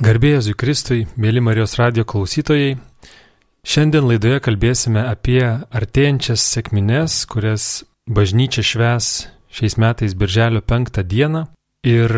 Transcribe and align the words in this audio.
Garbėjai 0.00 0.54
Kristui, 0.56 1.02
mėly 1.20 1.42
Marijos 1.44 1.74
radio 1.76 2.06
klausytojai, 2.08 2.78
šiandien 3.68 4.06
laidoje 4.08 4.38
kalbėsime 4.40 5.02
apie 5.04 5.42
artėjančias 5.44 6.40
sėkmines, 6.40 7.26
kurias 7.28 7.66
bažnyčia 8.08 8.64
šves 8.64 9.10
šiais 9.52 9.76
metais 9.76 10.16
Birželio 10.16 10.62
penktą 10.64 11.04
dieną. 11.04 11.44
Ir 11.84 12.16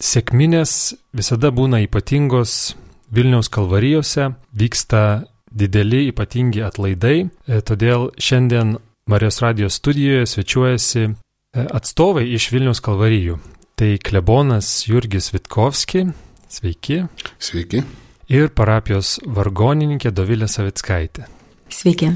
sėkminės 0.00 0.94
visada 1.12 1.52
būna 1.52 1.82
ypatingos 1.84 2.78
Vilniaus 3.12 3.52
kalvarijose, 3.52 4.30
vyksta 4.56 5.28
dideli 5.52 6.06
ypatingi 6.08 6.64
atlaidai, 6.64 7.28
e, 7.28 7.60
todėl 7.60 8.08
šiandien 8.16 8.78
Marijos 9.04 9.42
radijos 9.44 9.76
studijoje 9.82 10.32
svečiuojasi 10.32 11.04
e, 11.04 11.12
atstovai 11.60 12.24
iš 12.32 12.48
Vilniaus 12.56 12.80
kalvarijų. 12.80 13.36
Tai 13.76 13.96
klebonas 14.00 14.78
Jurgis 14.88 15.28
Vitkovski, 15.36 16.06
Sveiki. 16.52 16.98
Sveiki. 17.40 17.80
Ir 18.28 18.50
parapijos 18.52 19.16
vargonininkė 19.24 20.10
Dovilė 20.12 20.44
Savickaitė. 20.52 21.24
Sveiki. 21.72 22.10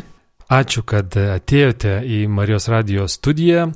Ačiū, 0.53 0.83
kad 0.85 1.17
atėjote 1.17 2.03
į 2.05 2.19
Marijos 2.29 2.69
radijos 2.69 3.17
studiją. 3.17 3.71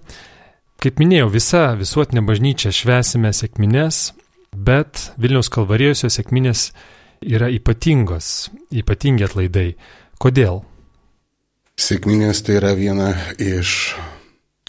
Kaip 0.81 1.01
minėjau, 1.01 1.31
visa 1.33 1.63
visuotinė 1.81 2.23
bažnyčia 2.29 2.75
švesime 2.77 3.33
sėkmines, 3.37 4.11
bet 4.53 5.09
Vilniaus 5.21 5.49
kalvarijose 5.53 6.13
sėkminės 6.13 6.71
yra 7.25 7.49
ypatingos, 7.53 8.51
ypatingi 8.83 9.25
atlaidai. 9.27 9.71
Kodėl? 10.21 10.61
Sėkminės 11.81 12.45
tai 12.45 12.59
yra 12.61 12.75
viena 12.77 13.15
iš 13.41 13.95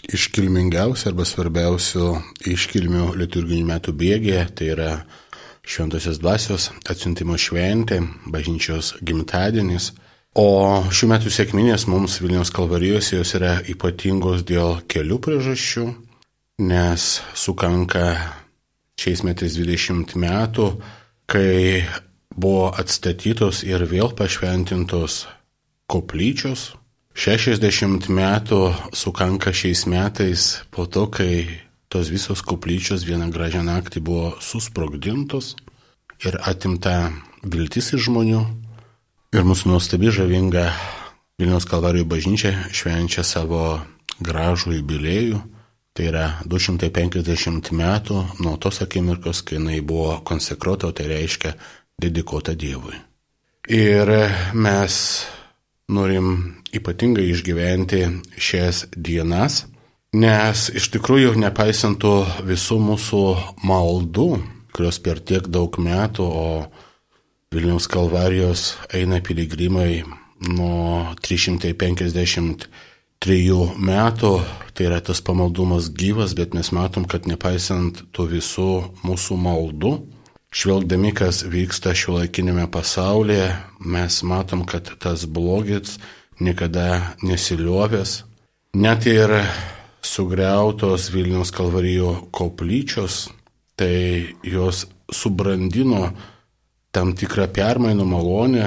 iškilmingiausių 0.08 1.12
arba 1.12 1.26
svarbiausių 1.28 2.06
iškilmių 2.48 3.10
liturginių 3.20 3.68
metų 3.68 3.92
bėgėje, 4.00 4.46
tai 4.56 4.72
yra 4.72 4.94
šventosios 5.66 6.18
dvasios 6.18 6.70
atsiuntimo 6.90 7.38
šventė, 7.38 8.00
bažnyčios 8.26 8.96
gimtadienis. 9.02 9.92
O 10.38 10.82
šių 10.88 11.10
metų 11.12 11.30
sėkminės 11.32 11.84
mums 11.92 12.16
Vilnius 12.22 12.50
kalvarijos 12.54 13.12
jos 13.12 13.34
yra 13.36 13.58
ypatingos 13.68 14.46
dėl 14.48 14.78
kelių 14.88 15.18
priežasčių, 15.22 15.84
nes 16.64 17.08
sukanka 17.36 18.06
šiais 19.00 19.22
metais 19.26 19.58
20 19.58 20.16
metų, 20.16 20.68
kai 21.28 21.84
buvo 22.32 22.70
atstatytos 22.72 23.62
ir 23.68 23.84
vėl 23.90 24.14
pašventintos 24.16 25.26
koplyčios. 25.90 26.72
60 27.12 28.08
metų 28.08 28.60
sukanka 28.96 29.52
šiais 29.52 29.84
metais 29.84 30.62
po 30.72 30.86
to, 30.88 31.10
kai 31.12 31.44
tos 31.92 32.08
visos 32.08 32.40
koplyčios 32.40 33.04
vieną 33.04 33.28
gražią 33.28 33.60
naktį 33.66 34.00
buvo 34.00 34.32
susprogdintos 34.40 35.52
ir 36.24 36.38
atimta 36.40 37.12
viltis 37.44 37.92
iš 37.92 38.06
žmonių. 38.08 38.40
Ir 39.36 39.44
mūsų 39.48 39.72
nuostabi 39.72 40.12
žavinga 40.12 40.70
Vilniaus 41.40 41.66
Kalvarijų 41.68 42.06
bažnyčia 42.08 42.52
švenčia 42.72 43.24
savo 43.24 43.80
gražų 44.24 44.78
jubiliejų. 44.78 45.40
Tai 45.92 46.04
yra 46.08 46.26
250 46.48 47.68
metų 47.76 48.20
nuo 48.40 48.54
tos 48.56 48.80
akimirkos, 48.80 49.42
kai 49.44 49.58
jinai 49.58 49.82
buvo 49.84 50.22
konsekruota, 50.24 50.88
tai 50.96 51.10
reiškia 51.10 51.52
dedikuota 52.00 52.54
Dievui. 52.56 52.96
Ir 53.68 54.08
mes 54.56 54.94
norim 55.92 56.56
ypatingai 56.72 57.28
išgyventi 57.34 58.06
šias 58.40 58.86
dienas 58.96 59.66
Nes 60.12 60.68
iš 60.76 60.90
tikrųjų, 60.92 61.32
nepaisant 61.40 61.96
to 62.04 62.26
visų 62.44 62.76
mūsų 62.84 63.22
maldų, 63.64 64.44
kurios 64.76 64.98
per 65.00 65.20
tiek 65.24 65.48
daug 65.48 65.72
metų, 65.80 66.24
o 66.28 66.68
Vilniaus 67.52 67.88
kalvarijos 67.88 68.76
eina 68.92 69.20
piligrimai 69.24 70.04
nuo 70.52 71.16
353 71.24 72.68
metų, 73.88 74.32
tai 74.76 74.84
yra 74.90 75.00
tas 75.00 75.20
pamaldumas 75.24 75.88
gyvas, 75.88 76.36
bet 76.36 76.52
mes 76.56 76.72
matom, 76.76 77.08
kad 77.08 77.24
nepaisant 77.28 78.04
tų 78.12 78.28
visų 78.36 78.70
mūsų 79.08 79.36
maldų, 79.48 79.92
žvelgdami, 80.52 81.12
kas 81.16 81.40
vyksta 81.48 81.96
šiuolaikinėme 81.96 82.68
pasaulyje, 82.72 83.48
mes 83.80 84.22
matom, 84.28 84.68
kad 84.68 84.92
tas 85.00 85.24
blogis 85.24 85.96
niekada 86.36 87.16
nesiliuovės. 87.24 88.28
Net 88.76 89.06
ir 89.08 89.28
sugriautos 90.02 91.10
Vilniaus 91.14 91.52
kalvarijo 91.54 92.28
koplyčios, 92.34 93.28
tai 93.76 94.34
jos 94.42 94.86
subrandino 95.12 96.10
tam 96.92 97.14
tikrą 97.16 97.48
permainų 97.54 98.06
malonę 98.08 98.66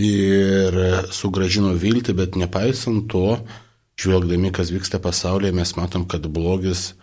ir 0.00 0.76
sugražino 1.12 1.72
viltį, 1.74 2.14
bet 2.16 2.36
nepaisant 2.38 3.08
to, 3.10 3.40
žvelgdami, 4.00 4.52
kas 4.54 4.70
vyksta 4.72 5.00
pasaulyje, 5.02 5.52
mes 5.56 5.74
matom, 5.76 6.06
kad 6.08 6.24
blogis 6.30 6.94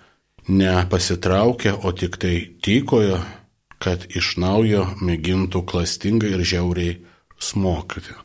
nepasitraukė, 0.48 1.76
o 1.84 1.92
tik 1.92 2.18
tai 2.22 2.36
tykojo, 2.64 3.20
kad 3.84 4.08
iš 4.10 4.38
naujo 4.42 4.88
mėgintų 5.04 5.62
klastingai 5.68 6.32
ir 6.34 6.46
žiauriai 6.48 6.96
smokti. 7.38 8.16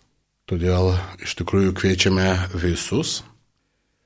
Todėl 0.48 0.94
iš 1.22 1.36
tikrųjų 1.40 1.74
kviečiame 1.76 2.30
visus 2.54 3.20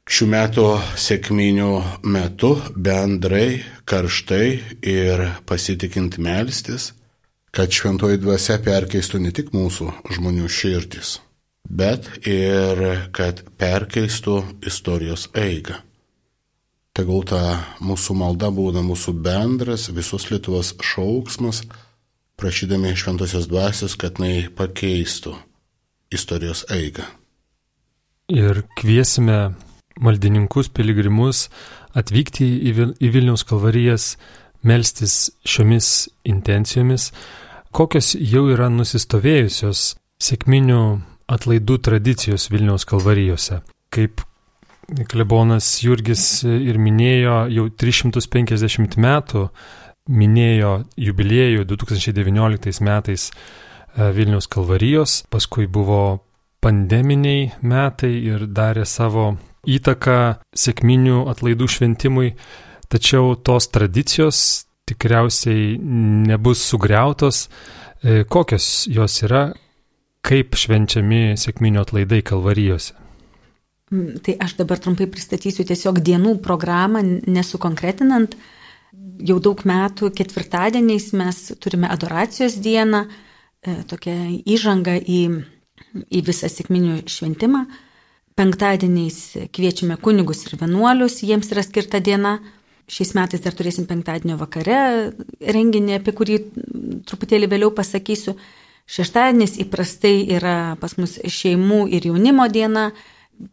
šių 0.07 0.27
metų 0.31 0.67
sėkminių 1.03 1.71
metu 2.07 2.55
bendrai, 2.75 3.65
karštai 3.87 4.47
ir 4.87 5.25
pasitikint 5.49 6.19
melstis, 6.23 6.93
kad 7.51 7.73
šventoji 7.73 8.21
dvasia 8.23 8.61
perkeistų 8.63 9.21
ne 9.25 9.33
tik 9.35 9.51
mūsų 9.57 9.89
žmonių 10.15 10.47
širdis, 10.53 11.17
bet 11.67 12.07
ir 12.29 13.11
kad 13.17 13.43
perkeistų 13.59 14.43
istorijos 14.71 15.27
eigą. 15.35 15.81
Tegul 16.97 17.27
ta 17.29 17.41
mūsų 17.85 18.15
malda 18.17 18.49
būna 18.49 18.81
mūsų 18.87 19.13
bendras 19.21 19.91
visus 19.93 20.31
Lietuvos 20.31 20.73
šauksmas, 20.81 21.67
prašydami 22.41 22.95
šventosios 22.97 23.51
dvasios, 23.51 23.99
kad 24.01 24.17
jinai 24.17 24.49
pakeistų 24.49 25.35
istorijos 26.15 26.65
eigą. 26.73 27.05
Ir 28.33 28.65
kviesime 28.81 29.55
maldininkus, 30.03 30.69
piligrimus 30.73 31.47
atvykti 31.97 32.47
į 32.69 33.11
Vilniaus 33.13 33.47
kalvarijas, 33.49 34.15
melstis 34.67 35.31
šiomis 35.47 36.09
intencijomis, 36.27 37.11
kokios 37.77 38.15
jau 38.19 38.47
yra 38.53 38.69
nusistovėjusios 38.73 39.93
sėkminių 40.23 40.83
atlaidų 41.31 41.79
tradicijos 41.85 42.49
Vilniaus 42.53 42.87
kalvarijose. 42.89 43.61
Kaip 43.93 44.23
klebonas 45.11 45.69
Jurgis 45.83 46.45
ir 46.47 46.79
minėjo, 46.79 47.39
jau 47.51 47.67
350 47.71 48.99
metų 49.03 49.49
minėjo 50.07 50.73
jubiliejų 51.03 51.67
2019 51.67 52.85
metais 52.87 53.31
e, 53.33 53.35
Vilniaus 54.15 54.47
kalvarijos, 54.51 55.25
paskui 55.31 55.67
buvo 55.67 56.21
pandeminiai 56.63 57.51
metai 57.67 58.13
ir 58.31 58.47
darė 58.47 58.87
savo 58.87 59.33
įtaką 59.67 60.19
sėkminių 60.57 61.25
atlaidų 61.31 61.69
šventimui, 61.77 62.35
tačiau 62.93 63.35
tos 63.35 63.69
tradicijos 63.75 64.41
tikriausiai 64.87 65.77
nebus 65.81 66.63
sugriautos. 66.63 67.47
E, 68.03 68.23
kokios 68.29 68.87
jos 68.93 69.23
yra, 69.27 69.49
kaip 70.27 70.55
švenčiami 70.59 71.35
sėkminių 71.41 71.83
atlaidai 71.83 72.23
kalvarijose? 72.27 72.95
Mm, 73.93 74.19
tai 74.23 74.37
aš 74.43 74.57
dabar 74.59 74.81
trumpai 74.83 75.07
pristatysiu 75.11 75.67
tiesiog 75.67 76.01
dienų 76.05 76.37
programą, 76.43 77.03
nesukonkretinant. 77.27 78.37
Jau 79.27 79.37
daug 79.43 79.61
metų 79.67 80.11
ketvirtadieniais 80.17 81.13
mes 81.17 81.39
turime 81.63 81.89
adoracijos 81.91 82.59
dieną, 82.63 83.07
e, 83.63 83.77
tokią 83.91 84.17
įžangą 84.47 84.97
į, 85.01 85.21
į 86.11 86.23
visą 86.27 86.51
sėkminių 86.53 87.05
šventimą. 87.11 87.67
Penktadieniais 88.37 89.49
kviečiame 89.57 89.97
kunigus 89.97 90.43
ir 90.45 90.59
vienuolius, 90.61 91.23
jiems 91.25 91.49
yra 91.55 91.63
skirta 91.65 92.03
diena. 92.05 92.35
Šiais 92.87 93.15
metais 93.17 93.41
dar 93.41 93.55
turėsim 93.57 93.87
penktadienio 93.89 94.37
vakare 94.37 94.81
renginį, 95.41 95.95
apie 95.97 96.13
kurį 96.19 96.37
truputėlį 97.09 97.49
vėliau 97.55 97.73
pasakysiu. 97.75 98.37
Šeštadienis 98.93 99.57
įprastai 99.65 100.21
yra 100.37 100.77
pas 100.83 100.99
mus 101.01 101.17
šeimų 101.17 101.87
ir 101.97 102.11
jaunimo 102.11 102.45
diena, 102.53 102.91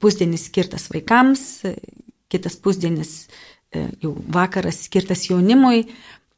pusdienis 0.03 0.49
skirtas 0.51 0.89
vaikams, 0.91 1.63
kitas 2.27 2.59
pusdienis 2.59 3.15
e, 3.71 3.87
jau 4.03 4.11
vakaras 4.35 4.83
skirtas 4.89 5.23
jaunimui. 5.31 5.87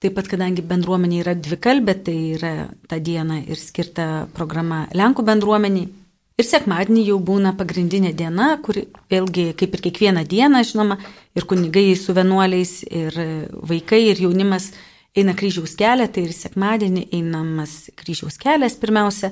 Taip 0.05 0.19
pat, 0.19 0.29
kadangi 0.29 0.61
bendruomenė 0.61 1.23
yra 1.25 1.33
dvikalbė, 1.33 1.97
tai 2.05 2.17
yra 2.37 2.55
ta 2.85 3.01
diena 3.01 3.41
ir 3.41 3.57
skirta 3.57 4.27
programa 4.37 4.85
Lenkų 4.93 5.25
bendruomeniai. 5.33 6.04
Ir 6.35 6.43
sekmadienį 6.43 7.05
jau 7.07 7.15
būna 7.23 7.53
pagrindinė 7.55 8.09
diena, 8.11 8.49
kur 8.59 8.81
vėlgi, 9.11 9.53
kaip 9.55 9.77
ir 9.77 9.81
kiekvieną 9.85 10.25
dieną, 10.27 10.65
žinoma, 10.67 10.97
ir 11.31 11.45
kunigai 11.47 11.93
su 11.95 12.11
vienuoliais, 12.17 12.81
ir 12.89 13.15
vaikai, 13.69 14.01
ir 14.09 14.19
jaunimas 14.25 14.73
eina 15.15 15.31
kryžiaus 15.31 15.77
kelią, 15.79 16.09
tai 16.11 16.25
ir 16.25 16.33
sekmadienį 16.35 17.05
einamas 17.15 17.85
kryžiaus 17.95 18.35
kelias 18.41 18.75
pirmiausia, 18.81 19.29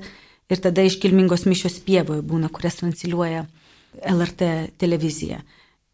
ir 0.47 0.61
tada 0.63 0.85
iškilmingos 0.87 1.43
mišios 1.43 1.81
pievoje 1.83 2.23
būna, 2.23 2.47
kurias 2.47 2.79
transliuoja 2.79 3.43
LRT 4.13 4.49
televizija. 4.79 5.41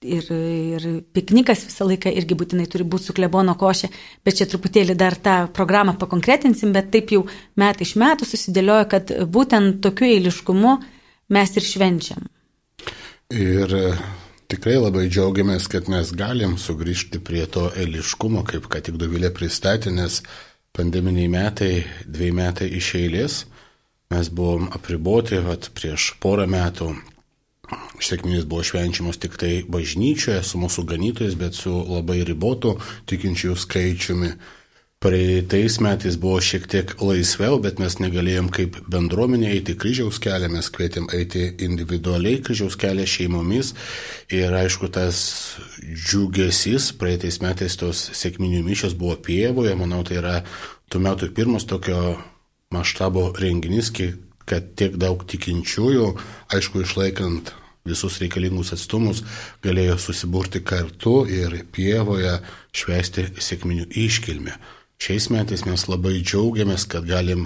Ir, 0.06 0.29
ir 0.29 0.85
piknikas 1.11 1.65
visą 1.71 1.89
laiką 1.89 2.13
irgi 2.21 2.38
būtinai 2.38 2.69
turi 2.69 2.85
būti 2.85 3.09
su 3.09 3.17
klebono 3.17 3.57
košė, 3.57 3.89
bet 4.23 4.38
čia 4.38 4.45
truputėlį 4.47 4.94
dar 4.95 5.17
tą 5.17 5.39
programą 5.57 5.97
pakonkretinsim, 6.00 6.69
bet 6.71 6.94
taip 6.94 7.09
jau 7.17 7.25
metai 7.57 7.89
iš 7.89 7.97
metų 7.97 8.29
susidėliojo, 8.29 8.85
kad 8.94 9.17
būtent 9.25 9.81
tokiu 9.81 10.06
eiliškumu 10.13 10.77
mes 11.29 11.55
ir 11.57 11.65
švenčiam. 11.65 12.25
Ir 13.29 13.75
Tikrai 14.49 14.79
labai 14.81 15.03
džiaugiamės, 15.13 15.67
kad 15.69 15.85
mes 15.93 16.09
galim 16.17 16.55
sugrįžti 16.57 17.19
prie 17.21 17.43
to 17.53 17.67
eiliškumo, 17.77 18.41
kaip 18.49 18.65
ką 18.65 18.79
tik 18.87 18.95
Dovilė 18.97 19.29
pristatė, 19.29 19.91
nes 19.93 20.23
pandeminiai 20.73 21.29
metai, 21.29 21.83
dviejai 22.09 22.37
metai 22.39 22.69
iš 22.79 22.87
eilės, 22.97 23.35
mes 24.09 24.31
buvom 24.33 24.71
apriboti, 24.73 25.37
vat, 25.45 25.69
prieš 25.77 26.15
porą 26.23 26.49
metų 26.49 26.89
Sekminės 28.01 28.47
buvo 28.49 28.63
švenčiamos 28.65 29.21
tik 29.21 29.35
tai 29.37 29.51
bažnyčioje 29.69 30.41
su 30.41 30.57
mūsų 30.57 30.87
ganytojais, 30.89 31.35
bet 31.37 31.53
su 31.53 31.69
labai 31.69 32.23
ribotu 32.25 32.71
tikinčiųjų 33.11 33.57
skaičiumi. 33.67 34.31
Praeitais 34.99 35.77
metais 35.79 36.17
buvo 36.19 36.41
šiek 36.43 36.65
tiek 36.67 36.89
laisviau, 36.99 37.55
bet 37.63 37.77
mes 37.79 37.93
negalėjom 38.03 38.49
kaip 38.51 38.81
bendruomenė 38.91 39.53
eiti 39.53 39.77
kryžiaus 39.79 40.17
kelią, 40.19 40.49
mes 40.51 40.67
kvietėm 40.75 41.05
eiti 41.15 41.45
individualiai 41.63 42.41
kryžiaus 42.43 42.75
kelią 42.75 43.05
šeimomis. 43.07 43.69
Ir 44.35 44.51
aišku, 44.59 44.89
tas 44.91 45.21
džiugesys 45.79 46.89
praeitais 46.99 47.39
metais 47.39 47.79
tos 47.79 48.01
sėkminių 48.19 48.59
mišios 48.65 48.97
buvo 48.99 49.15
pievoje, 49.23 49.71
manau, 49.79 50.01
tai 50.03 50.17
yra 50.19 50.33
tų 50.91 50.99
metų 51.05 51.29
pirmas 51.37 51.63
tokio 51.69 52.17
maštabo 52.75 53.29
renginys, 53.39 53.93
kad 54.43 54.67
tiek 54.75 54.97
daug 54.99 55.23
tikinčiųjų, 55.31 56.09
aišku, 56.57 56.83
išlaikant 56.83 57.53
visus 57.87 58.19
reikalingus 58.19 58.73
atstumus, 58.75 59.23
galėjo 59.63 59.95
susiburti 59.95 60.59
kartu 60.59 61.21
ir 61.23 61.55
pievoje 61.71 62.35
švesti 62.75 63.29
sėkminių 63.39 63.87
iškilmę. 64.03 64.57
Šiais 64.99 65.29
metais 65.31 65.63
mes 65.63 65.85
labai 65.87 66.17
džiaugiamės, 66.19 66.83
kad 66.91 67.05
galim 67.07 67.45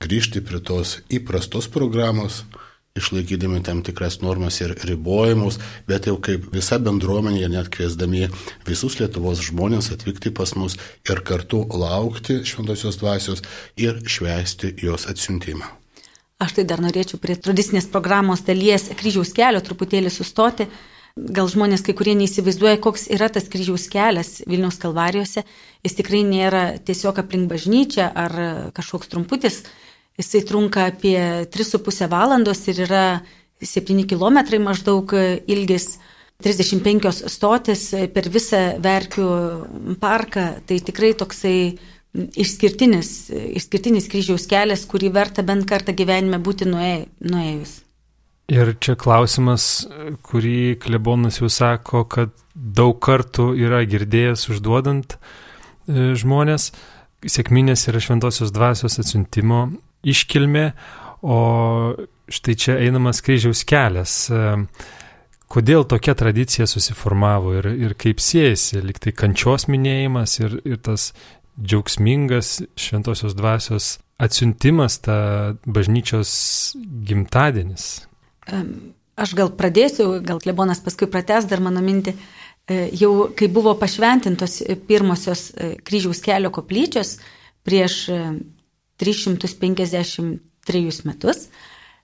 grįžti 0.00 0.40
prie 0.40 0.60
tos 0.64 0.94
įprastos 1.12 1.68
programos, 1.68 2.46
išlaikydami 2.96 3.60
tam 3.66 3.82
tikras 3.84 4.18
normas 4.22 4.56
ir 4.64 4.72
ribojimus, 4.88 5.58
bet 5.90 6.08
jau 6.08 6.16
kaip 6.16 6.48
visa 6.54 6.78
bendruomenė 6.80 7.50
net 7.52 7.68
kviesdami 7.74 8.30
visus 8.66 8.96
Lietuvos 9.02 9.44
žmonės 9.50 9.92
atvykti 9.94 10.32
pas 10.34 10.54
mus 10.56 10.78
ir 11.04 11.20
kartu 11.28 11.66
laukti 11.68 12.40
šventosios 12.48 12.96
dvasios 13.02 13.44
ir 13.76 14.00
švęsti 14.08 14.78
jos 14.88 15.06
atsiuntimą. 15.12 15.68
Aš 16.40 16.54
tai 16.56 16.64
dar 16.70 16.80
norėčiau 16.80 17.20
prie 17.20 17.36
tradicinės 17.36 17.90
programos 17.92 18.44
dalies 18.46 18.88
kryžiaus 18.96 19.34
kelio 19.36 19.60
truputėlį 19.60 20.12
sustoti 20.14 20.68
gal 21.34 21.48
žmonės 21.50 21.82
kai 21.86 21.94
kurie 21.98 22.14
neįsivaizduoja, 22.18 22.78
koks 22.82 23.08
yra 23.14 23.28
tas 23.32 23.48
kryžiaus 23.50 23.88
kelias 23.92 24.38
Vilniaus 24.46 24.78
kalvarijose. 24.82 25.44
Jis 25.86 25.96
tikrai 25.98 26.22
nėra 26.26 26.62
tiesiog 26.84 27.20
aplink 27.22 27.50
bažnyčią 27.50 28.08
ar 28.14 28.36
kažkoks 28.76 29.10
trumputis. 29.12 29.62
Jisai 30.18 30.42
trunka 30.46 30.88
apie 30.90 31.18
3,5 31.54 32.08
valandos 32.10 32.64
ir 32.70 32.82
yra 32.88 33.04
7 33.62 34.06
km 34.06 34.62
maždaug 34.62 35.14
ilgis. 35.46 35.98
35 36.38 37.26
stotis 37.26 37.80
per 38.14 38.28
visą 38.30 38.60
Verkių 38.78 39.24
parką, 39.98 40.44
tai 40.70 40.78
tikrai 40.86 41.10
toksai 41.18 41.56
išskirtinis, 42.14 43.10
išskirtinis 43.58 44.06
kryžiaus 44.10 44.46
kelias, 44.50 44.86
kurį 44.86 45.10
verta 45.18 45.42
bent 45.42 45.66
kartą 45.66 45.94
gyvenime 45.98 46.38
būti 46.38 46.68
nuėjus. 46.70 47.80
Ir 48.48 48.70
čia 48.80 48.94
klausimas, 48.96 49.84
kurį 50.24 50.78
klebonas 50.80 51.36
jau 51.42 51.50
sako, 51.52 52.06
kad 52.08 52.32
daug 52.54 52.96
kartų 53.04 53.50
yra 53.60 53.82
girdėjęs 53.84 54.46
užduodant 54.54 55.18
e, 55.18 56.14
žmonės, 56.16 56.70
sėkminės 57.28 57.84
yra 57.92 58.00
šventosios 58.00 58.54
dvasios 58.56 58.96
atsiuntimo 59.02 59.66
iškilmė, 60.00 60.64
o 61.28 61.38
štai 62.32 62.56
čia 62.56 62.78
einamas 62.86 63.20
kryžiaus 63.26 63.66
kelias. 63.68 64.16
E, 64.32 64.56
kodėl 65.52 65.84
tokia 65.92 66.16
tradicija 66.16 66.64
susiformavo 66.72 67.52
ir, 67.60 67.68
ir 67.76 67.96
kaip 68.00 68.24
siejasi, 68.24 68.80
liktai 68.80 69.12
kančios 69.12 69.68
minėjimas 69.68 70.40
ir, 70.40 70.56
ir 70.64 70.80
tas 70.88 71.10
džiaugsmingas 71.60 72.62
šventosios 72.80 73.36
dvasios 73.36 73.98
atsiuntimas, 74.16 75.02
ta 75.04 75.18
bažnyčios 75.68 76.30
gimtadienis. 77.04 78.07
Aš 79.18 79.34
gal 79.34 79.50
pradėsiu, 79.58 80.20
gal 80.22 80.38
klebonas 80.42 80.78
paskui 80.84 81.08
prates 81.10 81.46
dar 81.50 81.60
mano 81.62 81.82
mintį. 81.82 82.14
E, 82.68 82.76
jau 83.00 83.30
kai 83.34 83.48
buvo 83.48 83.72
pašventintos 83.80 84.60
pirmosios 84.86 85.48
e, 85.50 85.72
kryžiaus 85.82 86.20
kelio 86.22 86.52
koplyčios 86.54 87.16
prieš 87.66 87.94
353 89.00 90.36
e, 90.68 90.92
metus, 91.08 91.48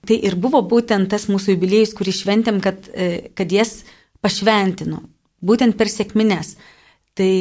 tai 0.05 0.17
ir 0.27 0.35
buvo 0.41 0.63
būtent 0.65 1.09
tas 1.13 1.27
mūsų 1.29 1.53
jubiliejus, 1.55 1.93
kurį 1.97 2.13
šventėm, 2.13 2.59
kad, 2.61 2.89
kad 3.37 3.53
jas 3.53 3.77
pašventino, 4.21 4.99
būtent 5.41 5.77
per 5.77 5.89
sėkmines. 5.89 6.55
Tai 7.15 7.31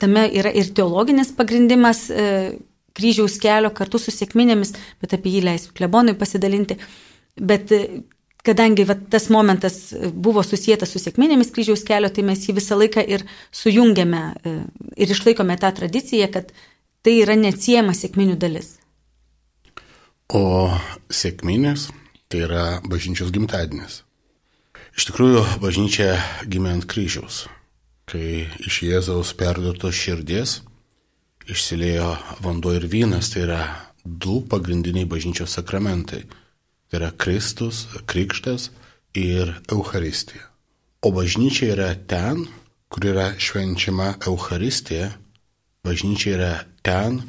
tame 0.00 0.24
yra 0.40 0.50
ir 0.56 0.72
teologinis 0.74 1.30
pagrindimas 1.36 2.08
kryžiaus 2.98 3.36
kelio 3.42 3.70
kartu 3.76 4.00
su 4.02 4.10
sėkminėmis, 4.14 4.74
bet 4.98 5.14
apie 5.14 5.36
jį 5.36 5.44
leisiu 5.46 5.74
klebonui 5.76 6.16
pasidalinti. 6.18 6.78
Bet 7.36 7.72
e, 7.74 7.82
kadangi 8.46 8.86
va, 8.88 8.96
tas 8.96 9.28
momentas 9.34 9.78
buvo 10.14 10.42
susijęs 10.46 10.88
su 10.88 11.02
sėkminėmis 11.02 11.52
kryžiaus 11.54 11.84
kelio, 11.88 12.10
tai 12.14 12.24
mes 12.26 12.46
jį 12.46 12.56
visą 12.58 12.78
laiką 12.78 13.04
ir 13.04 13.24
sujungiame 13.54 14.22
e, 14.32 14.56
ir 14.96 15.14
išlaikome 15.14 15.58
tą 15.60 15.72
tradiciją, 15.80 16.30
kad 16.32 16.52
tai 17.04 17.18
yra 17.22 17.36
neatsiejama 17.38 17.94
sėkminių 17.96 18.38
dalis. 18.40 18.76
O 20.28 20.68
sėkminės 21.08 21.88
tai 22.28 22.44
yra 22.44 22.64
bažnyčios 22.84 23.32
gimtadienis. 23.32 24.02
Iš 24.98 25.06
tikrųjų, 25.08 25.44
bažnyčia 25.62 26.16
gimė 26.50 26.74
ant 26.74 26.88
kryžiaus, 26.90 27.46
kai 28.10 28.48
iš 28.66 28.82
Jėzaus 28.82 29.30
perduotos 29.38 29.94
širdies 29.96 30.58
išsiliejo 31.48 32.10
vanduo 32.44 32.74
ir 32.76 32.84
vynas, 32.90 33.30
tai 33.32 33.46
yra 33.46 33.60
du 34.04 34.40
pagrindiniai 34.50 35.08
bažnyčios 35.08 35.54
sakramentai 35.56 36.24
Tai 36.88 37.00
yra 37.00 37.10
Kristus, 37.16 37.86
Krikštas 38.08 38.70
ir 39.14 39.52
Euharistija. 39.72 40.46
O 41.04 41.12
bažnyčia 41.14 41.74
yra 41.74 41.90
ten, 42.08 42.46
kur 42.88 43.04
yra 43.04 43.32
švenčiama 43.38 44.14
Euharistija. 44.26 45.12
Bažnyčia 45.84 46.32
yra 46.36 46.54
ten, 46.82 47.20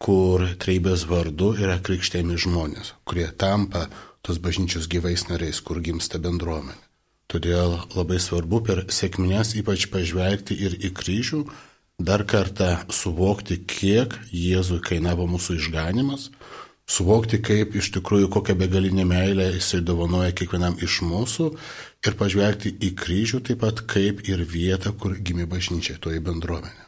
kur 0.00 0.46
treibės 0.62 1.04
vardu 1.10 1.52
yra 1.60 1.76
krikštėjami 1.84 2.38
žmonės, 2.40 2.94
kurie 3.04 3.26
tampa 3.36 3.88
tos 4.24 4.38
bažnyčios 4.40 4.88
gyvais 4.88 5.26
nariais, 5.28 5.60
kur 5.60 5.82
gimsta 5.84 6.20
bendruomenė. 6.22 6.78
Todėl 7.30 7.76
labai 7.94 8.18
svarbu 8.18 8.62
per 8.66 8.80
sėkmės 8.90 9.52
ypač 9.60 9.86
pažvelgti 9.92 10.56
ir 10.66 10.74
į 10.80 10.90
kryžių, 10.96 11.44
dar 12.02 12.24
kartą 12.26 12.72
suvokti, 12.90 13.60
kiek 13.70 14.16
Jėzui 14.34 14.80
kainavo 14.82 15.28
mūsų 15.30 15.60
išganimas, 15.60 16.30
suvokti, 16.90 17.38
kaip 17.44 17.76
iš 17.78 17.92
tikrųjų 17.96 18.30
kokią 18.34 18.56
begalinę 18.58 19.06
meilę 19.08 19.50
jisai 19.54 19.80
dovanoja 19.86 20.34
kiekvienam 20.36 20.78
iš 20.82 21.00
mūsų 21.06 21.48
ir 22.06 22.16
pažvelgti 22.18 22.74
į 22.86 22.92
kryžių 22.98 23.42
taip 23.46 23.62
pat 23.64 23.84
kaip 23.90 24.24
ir 24.28 24.42
vietą, 24.48 24.92
kur 24.98 25.14
gimė 25.16 25.46
bažnyčia, 25.50 25.98
toji 26.02 26.22
bendruomenė. 26.24 26.86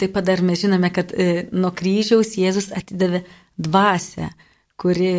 Taip 0.00 0.14
pat 0.14 0.24
dar 0.24 0.40
mes 0.40 0.62
žinome, 0.62 0.88
kad 0.94 1.12
e, 1.12 1.44
nuo 1.52 1.68
kryžiaus 1.76 2.32
Jėzus 2.40 2.70
atidavė 2.72 3.24
dvasę, 3.60 4.30
kuri 4.80 5.10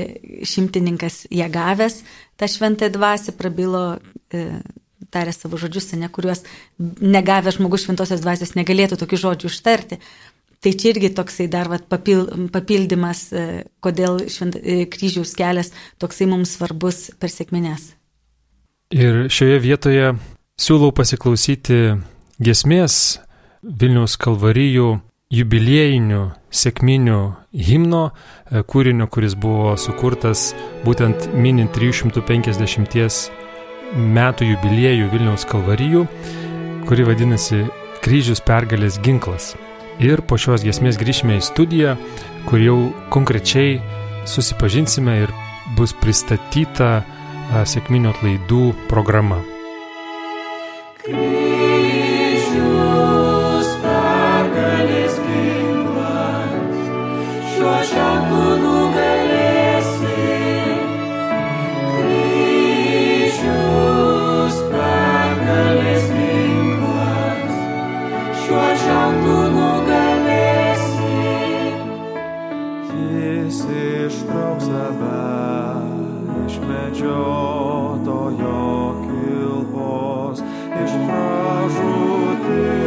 šimtininkas 0.47 1.25
ją 1.31 1.45
gavęs, 1.53 2.01
tą 2.39 2.49
šventąją 2.49 2.95
dvasę 2.95 3.35
prabilo, 3.37 3.83
e, 4.33 4.47
tarė 5.13 5.35
savo 5.35 5.59
žodžius, 5.61 5.93
ne 5.99 6.09
kuriuos 6.09 6.41
negavęs 6.79 7.59
žmogus 7.59 7.85
šventosios 7.85 8.23
dvasios 8.23 8.55
negalėtų 8.57 8.97
tokių 8.99 9.21
žodžių 9.21 9.51
ištarti. 9.53 9.99
Tai 10.65 10.71
čia 10.73 10.95
irgi 10.95 11.11
toksai 11.13 11.45
dar 11.45 11.67
vat, 11.69 11.83
papil, 11.85 12.23
papildymas, 12.49 13.19
e, 13.29 13.41
kodėl 13.85 14.23
švent, 14.33 14.55
e, 14.57 14.87
kryžiaus 14.89 15.35
kelias 15.37 15.69
toksai 16.01 16.25
mums 16.25 16.55
svarbus 16.57 17.11
per 17.21 17.29
sėkmines. 17.29 17.91
Ir 18.89 19.27
šioje 19.29 19.59
vietoje 19.61 20.07
siūlau 20.57 20.89
pasiklausyti 20.97 21.99
gesmės 22.41 23.19
Vilniaus 23.61 24.17
kalvarijų 24.17 24.87
jubiliejinių 25.37 26.23
sėkminių 26.49 27.19
himno 27.67 28.01
e, 28.09 28.63
kūrinio, 28.65 29.05
kuris 29.05 29.37
buvo 29.37 29.75
sukurtas 29.77 30.55
būtent 30.81 31.29
minint 31.37 31.77
350 31.77 33.29
metų 34.17 34.49
jubiliejų 34.49 35.13
Vilniaus 35.13 35.45
kalvarijų, 35.45 36.07
kuri 36.89 37.05
vadinasi 37.05 37.67
Kryžius 38.01 38.41
pergalės 38.41 38.97
ginklas. 39.05 39.53
Ir 39.99 40.21
po 40.27 40.37
šios 40.39 40.63
giesmės 40.65 40.99
grįšime 40.99 41.39
į 41.39 41.43
studiją, 41.45 41.95
kur 42.49 42.61
jau 42.61 42.77
konkrečiai 43.13 43.79
susipažinsime 44.29 45.19
ir 45.23 45.33
bus 45.77 45.93
pristatyta 46.01 47.03
sėkminių 47.65 48.13
atlaidų 48.13 48.63
programa. 48.89 49.41
Ginklas, 51.05 51.61
šiuo 68.45 68.67
ženklu 68.83 69.39
nugalėsi. 69.53 69.84
Ištrauks 74.35 74.67
tave 74.67 75.23
iš 76.47 76.55
medžiotojo 76.67 78.59
kilpos, 79.05 80.39
iš 80.83 80.91
pražūtingo 81.07 82.79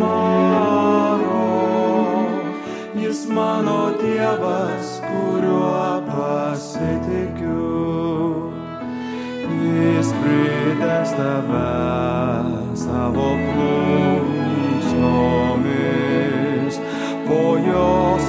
maro. 0.00 1.48
Jis 2.94 3.20
mano 3.28 3.80
Dievas, 4.02 5.00
kuriuo 5.06 6.02
pasitikiu. 6.10 7.70
Jis 9.62 10.08
pridės 10.22 11.10
tave 11.16 11.72
savo 12.74 13.28
plunksnomis, 13.46 14.34
po 17.28 17.42
jos 17.62 18.26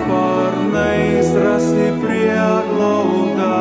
sparnais 0.74 1.28
rasi 1.36 1.88
prieglaudą. 2.02 3.54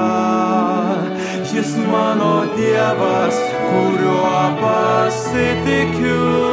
Jis 1.52 1.76
mano 1.76 2.44
Dievas, 2.56 3.36
kuriuo 3.68 4.56
pasitikiu. 4.60 6.51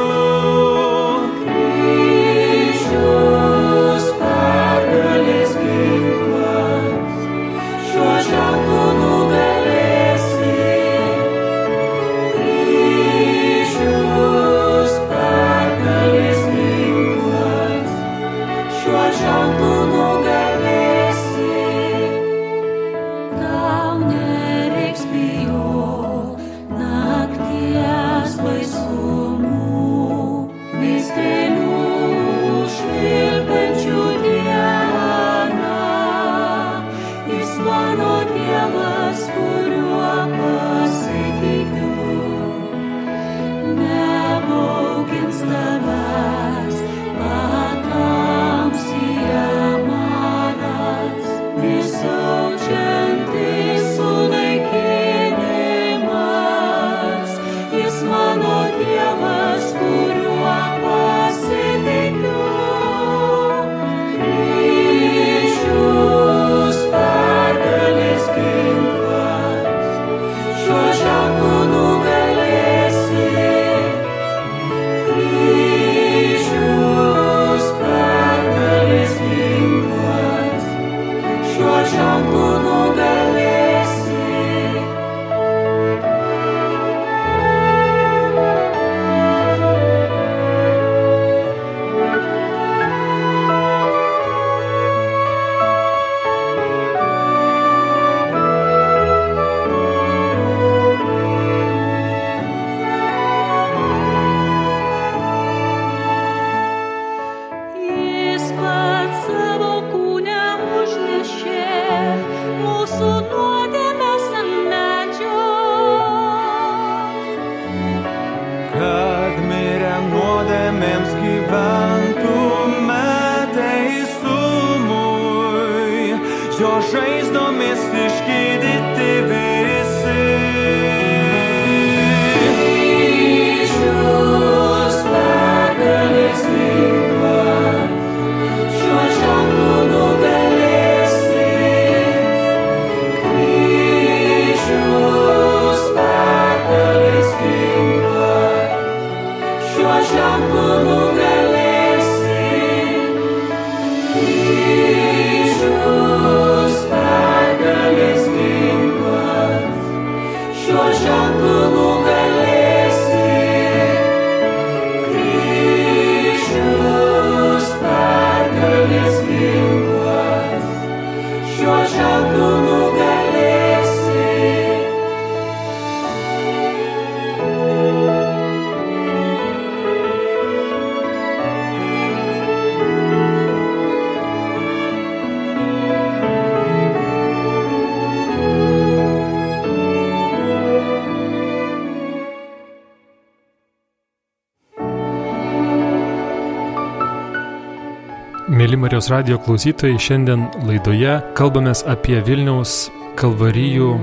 Marijos 199.00 199.16
radio 199.16 199.38
klausytojai, 199.40 199.96
šiandien 199.96 200.42
laidoje 200.68 201.14
kalbamės 201.40 201.86
apie 201.88 202.18
Vilniaus 202.20 202.90
kalvarijų 203.16 203.94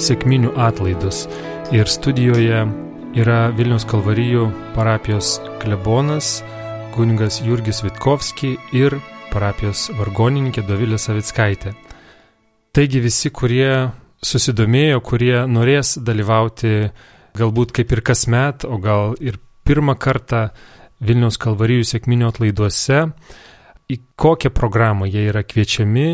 sėkminių 0.00 0.54
atlaidus. 0.56 1.26
Ir 1.76 1.90
studijoje 1.92 2.62
yra 3.20 3.50
Vilniaus 3.52 3.84
kalvarijų 3.84 4.46
parapijos 4.72 5.34
klebonas, 5.60 6.38
kuningas 6.94 7.42
Jurgis 7.44 7.82
Vitkovski 7.84 8.54
ir 8.72 8.96
parapijos 9.28 9.90
vargonininkė 9.98 10.64
Dovilė 10.64 10.96
Savickaitė. 11.04 11.74
Taigi 12.72 13.02
visi, 13.04 13.28
kurie 13.28 13.90
susidomėjo, 14.24 15.02
kurie 15.04 15.42
norės 15.52 15.98
dalyvauti 16.00 16.94
galbūt 17.36 17.76
kaip 17.76 17.92
ir 17.92 18.00
kasmet, 18.08 18.64
o 18.64 18.80
gal 18.80 19.20
ir 19.20 19.36
pirmą 19.68 19.98
kartą 20.00 20.46
Vilniaus 21.04 21.36
Kalvarijų 21.44 21.90
sėkminio 21.92 22.32
atlaiduose. 22.32 23.02
Į 23.86 24.00
kokią 24.18 24.50
programą 24.50 25.06
jie 25.06 25.28
yra 25.30 25.44
kviečiami, 25.46 26.08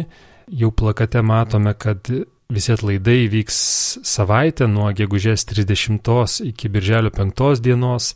jau 0.52 0.70
plakate 0.76 1.22
matome, 1.24 1.72
kad 1.74 2.10
visi 2.52 2.72
atlaidai 2.74 3.30
vyks 3.32 3.58
savaitę 4.04 4.68
nuo 4.68 4.90
gegužės 4.92 5.46
30 5.48 6.42
iki 6.50 6.68
birželio 6.68 7.12
5 7.14 7.62
dienos. 7.64 8.12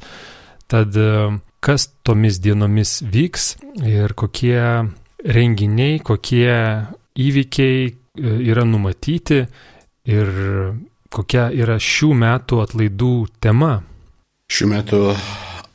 Tad 0.66 0.98
kas 1.60 1.88
tomis 2.02 2.40
dienomis 2.42 3.00
vyks 3.02 3.54
ir 3.86 4.12
kokie 4.18 4.60
renginiai, 5.24 6.00
kokie 6.04 6.52
įvykiai 7.16 7.80
e, 7.86 7.94
yra 8.50 8.66
numatyti 8.68 9.40
ir 10.06 10.30
kokia 11.10 11.48
yra 11.54 11.80
šių 11.80 12.12
metų 12.22 12.62
atlaidų 12.66 13.14
tema. 13.40 13.80
Šiuo 14.52 14.70
metu 14.74 15.02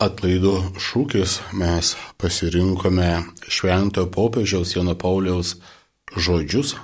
atlaidų 0.01 0.55
šūkis 0.81 1.38
mes 1.58 1.93
pasirinkome 2.22 3.10
Šventojo 3.46 4.10
popiežiaus 4.13 4.74
Jono 4.74 4.96
Pauliaus 4.98 5.55
žodžius, 6.17 6.75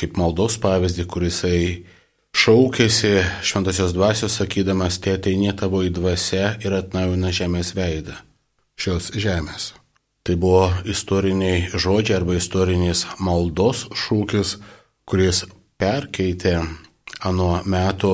kaip 0.00 0.18
maldos 0.18 0.56
pavyzdį, 0.62 1.06
kurisai 1.10 1.60
šaukėsi 2.36 3.12
šventosios 3.46 3.94
dvasios, 3.94 4.38
sakydamas, 4.40 4.98
te 5.02 5.14
ateinė 5.14 5.54
tavo 5.58 5.84
į 5.86 5.92
dvasę 5.94 6.56
ir 6.64 6.74
atnaujina 6.78 7.30
žemės 7.34 7.74
veidą 7.76 8.16
šios 8.80 9.12
žemės. 9.14 9.74
Tai 10.24 10.36
buvo 10.40 10.66
istoriniai 10.88 11.70
žodžiai 11.72 12.18
arba 12.18 12.36
istorinis 12.36 13.06
maldos 13.22 13.86
šūkis, 13.96 14.58
kuris 15.08 15.44
perkeitė 15.80 16.58
anu 17.24 17.52
metu 17.68 18.12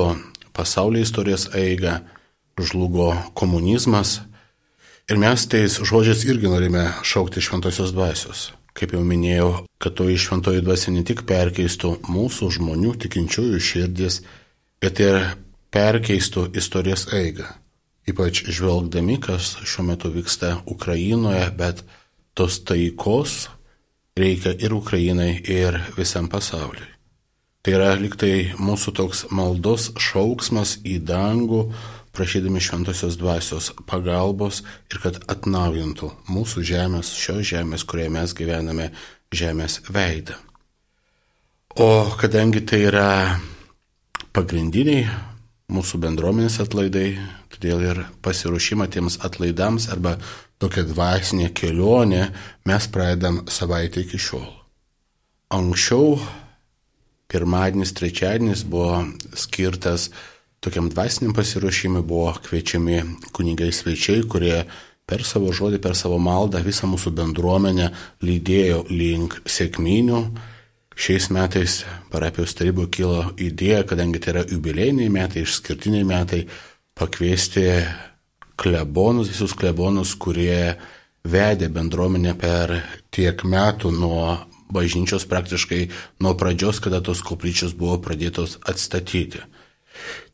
pasaulio 0.56 1.02
istorijos 1.02 1.48
eigą, 1.54 1.98
žlugo 2.58 3.12
komunizmas. 3.34 4.20
Ir 5.10 5.20
mes 5.22 5.46
tais 5.46 5.78
žodžiais 5.78 6.24
irgi 6.26 6.50
norime 6.50 6.88
šaukti 7.06 7.42
šventosios 7.44 7.92
dvasios. 7.94 8.50
Kaip 8.76 8.92
jau 8.92 9.02
minėjau, 9.06 9.50
kad 9.80 9.94
toji 9.96 10.18
šventoji 10.20 10.64
dvasia 10.64 10.92
ne 10.92 11.04
tik 11.06 11.22
perkeistų 11.28 11.94
mūsų 12.12 12.50
žmonių 12.58 12.96
tikinčiųjų 13.04 13.60
širdis, 13.62 14.20
bet 14.82 15.00
ir 15.00 15.20
perkeistų 15.72 16.50
istorijos 16.58 17.06
eigą. 17.16 17.46
Ypač 18.06 18.44
žvelgdami, 18.52 19.16
kas 19.22 19.56
šiuo 19.66 19.86
metu 19.88 20.10
vyksta 20.14 20.60
Ukrainoje, 20.70 21.46
bet 21.56 21.82
tos 22.36 22.60
taikos 22.62 23.46
reikia 24.16 24.52
ir 24.60 24.76
Ukrainai, 24.76 25.32
ir 25.40 25.80
visam 25.96 26.28
pasauliui. 26.28 26.92
Tai 27.66 27.72
yra 27.74 27.94
liktai 27.98 28.52
mūsų 28.62 28.92
toks 28.94 29.24
maldos 29.34 29.88
šauksmas 29.98 30.76
į 30.86 31.00
dangų, 31.02 31.64
prašydami 32.16 32.62
šventosios 32.64 33.18
dvasios 33.20 33.70
pagalbos 33.88 34.62
ir 34.90 35.00
kad 35.04 35.20
atnaujintų 35.30 36.10
mūsų 36.32 36.64
žemės, 36.66 37.12
šios 37.14 37.44
žemės, 37.52 37.84
kurioje 37.84 38.12
mes 38.16 38.34
gyvename, 38.36 38.90
žemės 39.34 39.80
veidą. 39.92 40.38
O 41.76 42.08
kadangi 42.16 42.62
tai 42.64 42.86
yra 42.88 43.08
pagrindiniai 44.32 45.04
mūsų 45.72 46.00
bendruomenės 46.00 46.60
atlaidai, 46.64 47.18
todėl 47.52 47.82
ir 47.84 48.02
pasiruošimą 48.24 48.86
tiems 48.92 49.18
atlaidams 49.26 49.90
arba 49.92 50.14
tokia 50.62 50.86
dvasinė 50.88 51.50
kelionė 51.56 52.22
mes 52.68 52.88
pradedam 52.92 53.42
savaitę 53.50 54.06
iki 54.06 54.20
šiol. 54.20 54.46
Anksčiau 55.52 56.16
pirmadienis, 57.30 57.92
trečiadienis 57.96 58.64
buvo 58.66 59.04
skirtas 59.36 60.10
tokiam 60.66 60.90
dvasiniam 60.90 61.34
pasiruošimui 61.34 62.02
buvo 62.02 62.32
kviečiami 62.42 63.00
kunigai 63.32 63.70
svečiai, 63.72 64.24
kurie 64.26 64.64
per 65.06 65.22
savo 65.22 65.52
žodį, 65.54 65.78
per 65.78 65.94
savo 65.94 66.18
maldą 66.18 66.58
visą 66.66 66.88
mūsų 66.90 67.12
bendruomenę 67.14 67.92
lydėjo 68.26 68.82
link 68.90 69.38
sėkminių. 69.46 70.20
Šiais 70.96 71.28
metais 71.30 71.82
parapijos 72.10 72.56
tarybų 72.58 72.88
kilo 72.90 73.22
idėja, 73.36 73.84
kadangi 73.86 74.18
tai 74.24 74.32
yra 74.32 74.44
jubilėjiniai 74.50 75.12
metai, 75.12 75.44
išskirtiniai 75.44 76.06
metai, 76.08 76.46
pakviesti 76.96 77.66
klebonus, 78.58 79.30
visus 79.30 79.54
klebonus, 79.54 80.16
kurie 80.18 80.74
vedė 81.26 81.68
bendruomenę 81.70 82.32
per 82.40 82.72
tiek 83.14 83.44
metų 83.44 83.92
nuo 83.94 84.38
bažnyčios 84.72 85.28
praktiškai 85.30 85.84
nuo 86.24 86.34
pradžios, 86.34 86.80
kada 86.82 87.02
tos 87.04 87.22
koplyčios 87.22 87.76
buvo 87.78 88.00
pradėtos 88.02 88.58
atstatyti. 88.66 89.44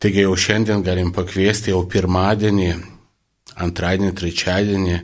Taigi 0.03 0.25
jau 0.25 0.37
šiandien 0.37 0.83
galim 0.83 1.13
pakviesti 1.15 1.71
jau 1.73 1.83
pirmadienį, 1.89 2.71
antradienį, 3.63 4.13
trečiadienį 4.19 4.97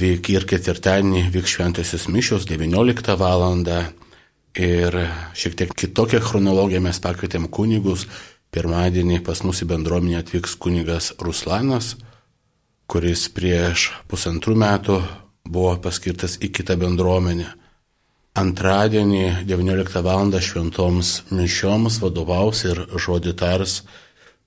vyk 0.00 0.30
ir 0.34 0.46
ketvirtadienį 0.50 1.24
vyks 1.34 1.56
šventosios 1.56 2.08
mišios 2.12 2.46
19 2.50 3.16
val. 3.20 3.46
Ir 4.60 4.96
šiek 5.38 5.54
tiek 5.54 5.70
kitokią 5.78 6.18
chronologiją 6.24 6.80
mes 6.82 6.98
pakvietėm 6.98 7.46
kunigus. 7.54 8.08
Pirmadienį 8.50 9.20
pas 9.22 9.44
mus 9.46 9.62
į 9.62 9.68
bendruomenę 9.70 10.18
atvyks 10.18 10.56
kunigas 10.58 11.12
Ruslanas, 11.22 11.92
kuris 12.90 13.28
prieš 13.30 13.92
pusantrų 14.10 14.56
metų 14.58 14.96
buvo 15.46 15.76
paskirtas 15.84 16.34
į 16.42 16.50
kitą 16.58 16.74
bendruomenę. 16.80 17.59
Antradienį 18.38 19.42
19 19.42 20.02
val. 20.06 20.30
šventoms 20.38 21.08
mišioms 21.34 21.98
vadovaus 21.98 22.62
ir 22.64 22.86
žodį 22.94 23.32
tars 23.34 23.82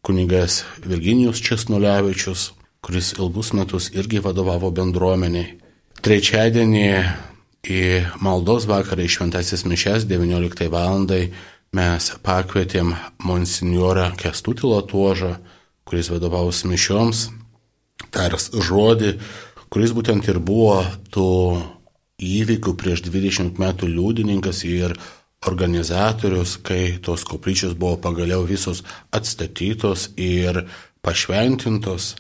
kunigas 0.01 0.63
Virginijus 0.79 1.41
Česnulevičius, 1.43 2.53
kuris 2.79 3.11
ilgus 3.19 3.51
metus 3.51 3.89
irgi 3.91 4.23
vadovavo 4.23 4.71
bendruomeniai. 4.71 5.59
Trečiadienį 5.99 6.87
į 7.67 7.83
maldos 8.23 8.69
vakarą 8.71 9.03
į 9.03 9.11
šventasis 9.11 9.65
mišes 9.67 10.07
19 10.07 10.71
val. 10.71 11.03
mes 11.73 12.11
pakvietėm 12.23 12.95
monsinjorą 13.19 14.15
Kestutį 14.15 14.63
Latuožą, 14.63 15.37
kuris 15.83 16.07
vadovaus 16.07 16.63
mišioms, 16.63 17.31
tars 18.11 18.51
žodį, 18.53 19.19
kuris 19.69 19.91
būtent 19.91 20.27
ir 20.29 20.39
buvo 20.39 20.85
tų 21.11 21.63
įvykių 22.23 22.73
prieš 22.79 23.03
20 23.07 23.59
metų 23.61 23.89
liudininkas 23.91 24.63
ir 24.67 24.95
organizatorius, 25.47 26.57
kai 26.63 26.97
tos 27.03 27.25
koplyčios 27.27 27.75
buvo 27.75 27.97
pagaliau 28.01 28.45
visos 28.47 28.83
atstatytos 29.11 30.11
ir 30.15 30.63
pašventintos. 31.03 32.13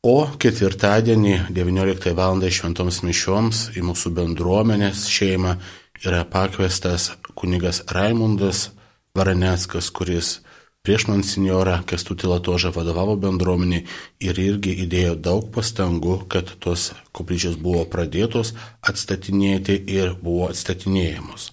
O 0.00 0.24
ketvirtadienį 0.40 1.52
19 1.52 2.14
val. 2.16 2.40
šventoms 2.40 3.02
mišioms 3.04 3.58
į 3.76 3.84
mūsų 3.84 4.14
bendruomenės 4.16 5.04
šeimą 5.12 5.58
yra 6.00 6.24
pakviestas 6.24 7.10
kunigas 7.36 7.82
Raimundas 7.92 8.70
Varaneckas, 9.14 9.90
kuris 9.90 10.38
prieš 10.86 11.06
monsinjorą 11.10 11.80
Kestutį 11.88 12.30
Latožą 12.30 12.72
vadovavo 12.72 13.16
bendruomenį 13.20 13.80
ir 14.24 14.40
irgi 14.40 14.76
įdėjo 14.86 15.16
daug 15.20 15.50
pastangų, 15.52 16.22
kad 16.32 16.54
tos 16.64 16.90
koplyčios 17.12 17.58
buvo 17.60 17.84
pradėtos 17.90 18.54
atstatinėti 18.80 19.76
ir 19.92 20.14
buvo 20.22 20.48
atstatinėjamos. 20.48 21.50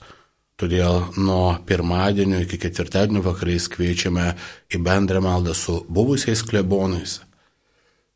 Todėl 0.58 1.04
nuo 1.22 1.58
pirmadienio 1.70 2.40
iki 2.42 2.58
ketvirtadienio 2.58 3.22
vakarais 3.26 3.68
kviečiame 3.70 4.32
į 4.74 4.80
bendrą 4.82 5.22
maldą 5.22 5.54
su 5.54 5.84
buvusiais 5.86 6.42
klebonais. 6.42 7.20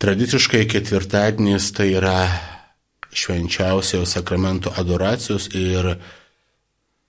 Tradiciškai 0.02 0.64
ketvirtadienis 0.66 1.68
tai 1.76 1.92
yra 2.00 2.16
švenčiausio 3.14 4.02
sakramento 4.08 4.72
adoracijos 4.80 5.52
ir, 5.54 5.92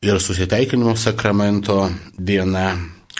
ir 0.06 0.20
susitaikinimo 0.22 0.94
sakramento 1.00 1.88
diena 2.20 2.76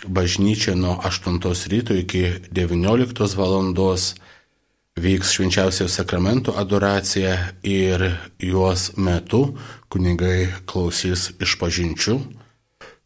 bažnyčia 0.06 0.74
nuo 0.74 0.98
8 1.04 1.40
ryto 1.68 1.94
iki 1.94 2.32
19 2.50 3.36
valandos 3.36 4.14
vyks 4.96 5.32
švenčiausio 5.34 5.88
sakramento 5.88 6.54
adoracija 6.56 7.38
ir 7.62 8.14
juos 8.38 8.92
metu 8.96 9.56
kunigai 9.88 10.48
klausys 10.66 11.32
iš 11.42 11.58
pažinčių. 11.58 12.18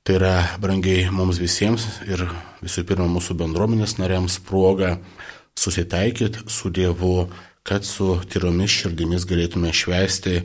Tai 0.04 0.14
yra 0.16 0.36
brangiai 0.60 1.08
mums 1.12 1.40
visiems 1.40 1.84
ir 2.08 2.24
visų 2.62 2.84
pirma 2.88 3.08
mūsų 3.12 3.36
bendruomenės 3.40 3.98
nariams 3.98 4.38
proga 4.40 4.96
susitaikyti 5.58 6.46
su 6.48 6.70
Dievu, 6.70 7.28
kad 7.62 7.84
su 7.84 8.16
tyromis 8.30 8.72
širdimis 8.72 9.26
galėtume 9.28 9.72
švesti 9.72 10.42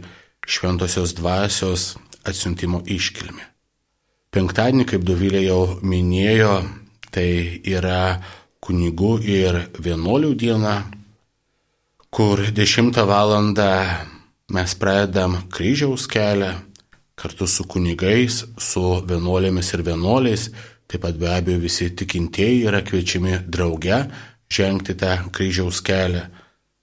šventosios 0.48 1.16
dvasios 1.16 1.94
atsiuntimo 2.28 2.84
iškilmę. 2.88 3.53
Penktadienį, 4.34 4.88
kaip 4.89 5.04
Dovilė 5.06 5.43
jau 5.46 5.78
minėjo, 5.86 6.63
tai 7.13 7.62
yra 7.69 8.17
kunigų 8.65 9.12
ir 9.30 9.60
vienuolių 9.78 10.32
diena, 10.34 10.78
kur 12.10 12.41
10 12.41 12.98
val. 13.06 13.34
mes 14.54 14.74
pradedam 14.76 15.38
kryžiaus 15.54 16.08
kelią 16.08 16.54
kartu 17.15 17.48
su 17.48 17.63
kunigais, 17.63 18.43
su 18.58 18.82
vienuolėmis 19.06 19.69
ir 19.74 19.84
vienuoliais, 19.86 20.50
taip 20.88 21.02
pat 21.02 21.15
be 21.17 21.30
abejo 21.30 21.60
visi 21.60 21.89
tikintieji 21.89 22.65
yra 22.65 22.82
kviečiami 22.82 23.38
drauge 23.48 24.10
žengti 24.50 24.98
tą 24.98 25.30
kryžiaus 25.32 25.82
kelią. 25.82 26.26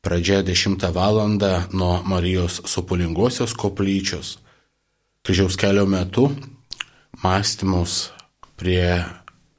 Pradžia 0.03 0.43
10 0.43 0.87
val. 0.95 1.19
nuo 1.73 2.03
Marijos 2.05 2.63
supulingosios 2.65 3.55
koplyčios. 3.55 4.39
Kryžiaus 5.25 5.57
kelio 5.57 5.87
metu 5.87 6.31
mąstymus 7.23 8.11
prie 8.61 9.05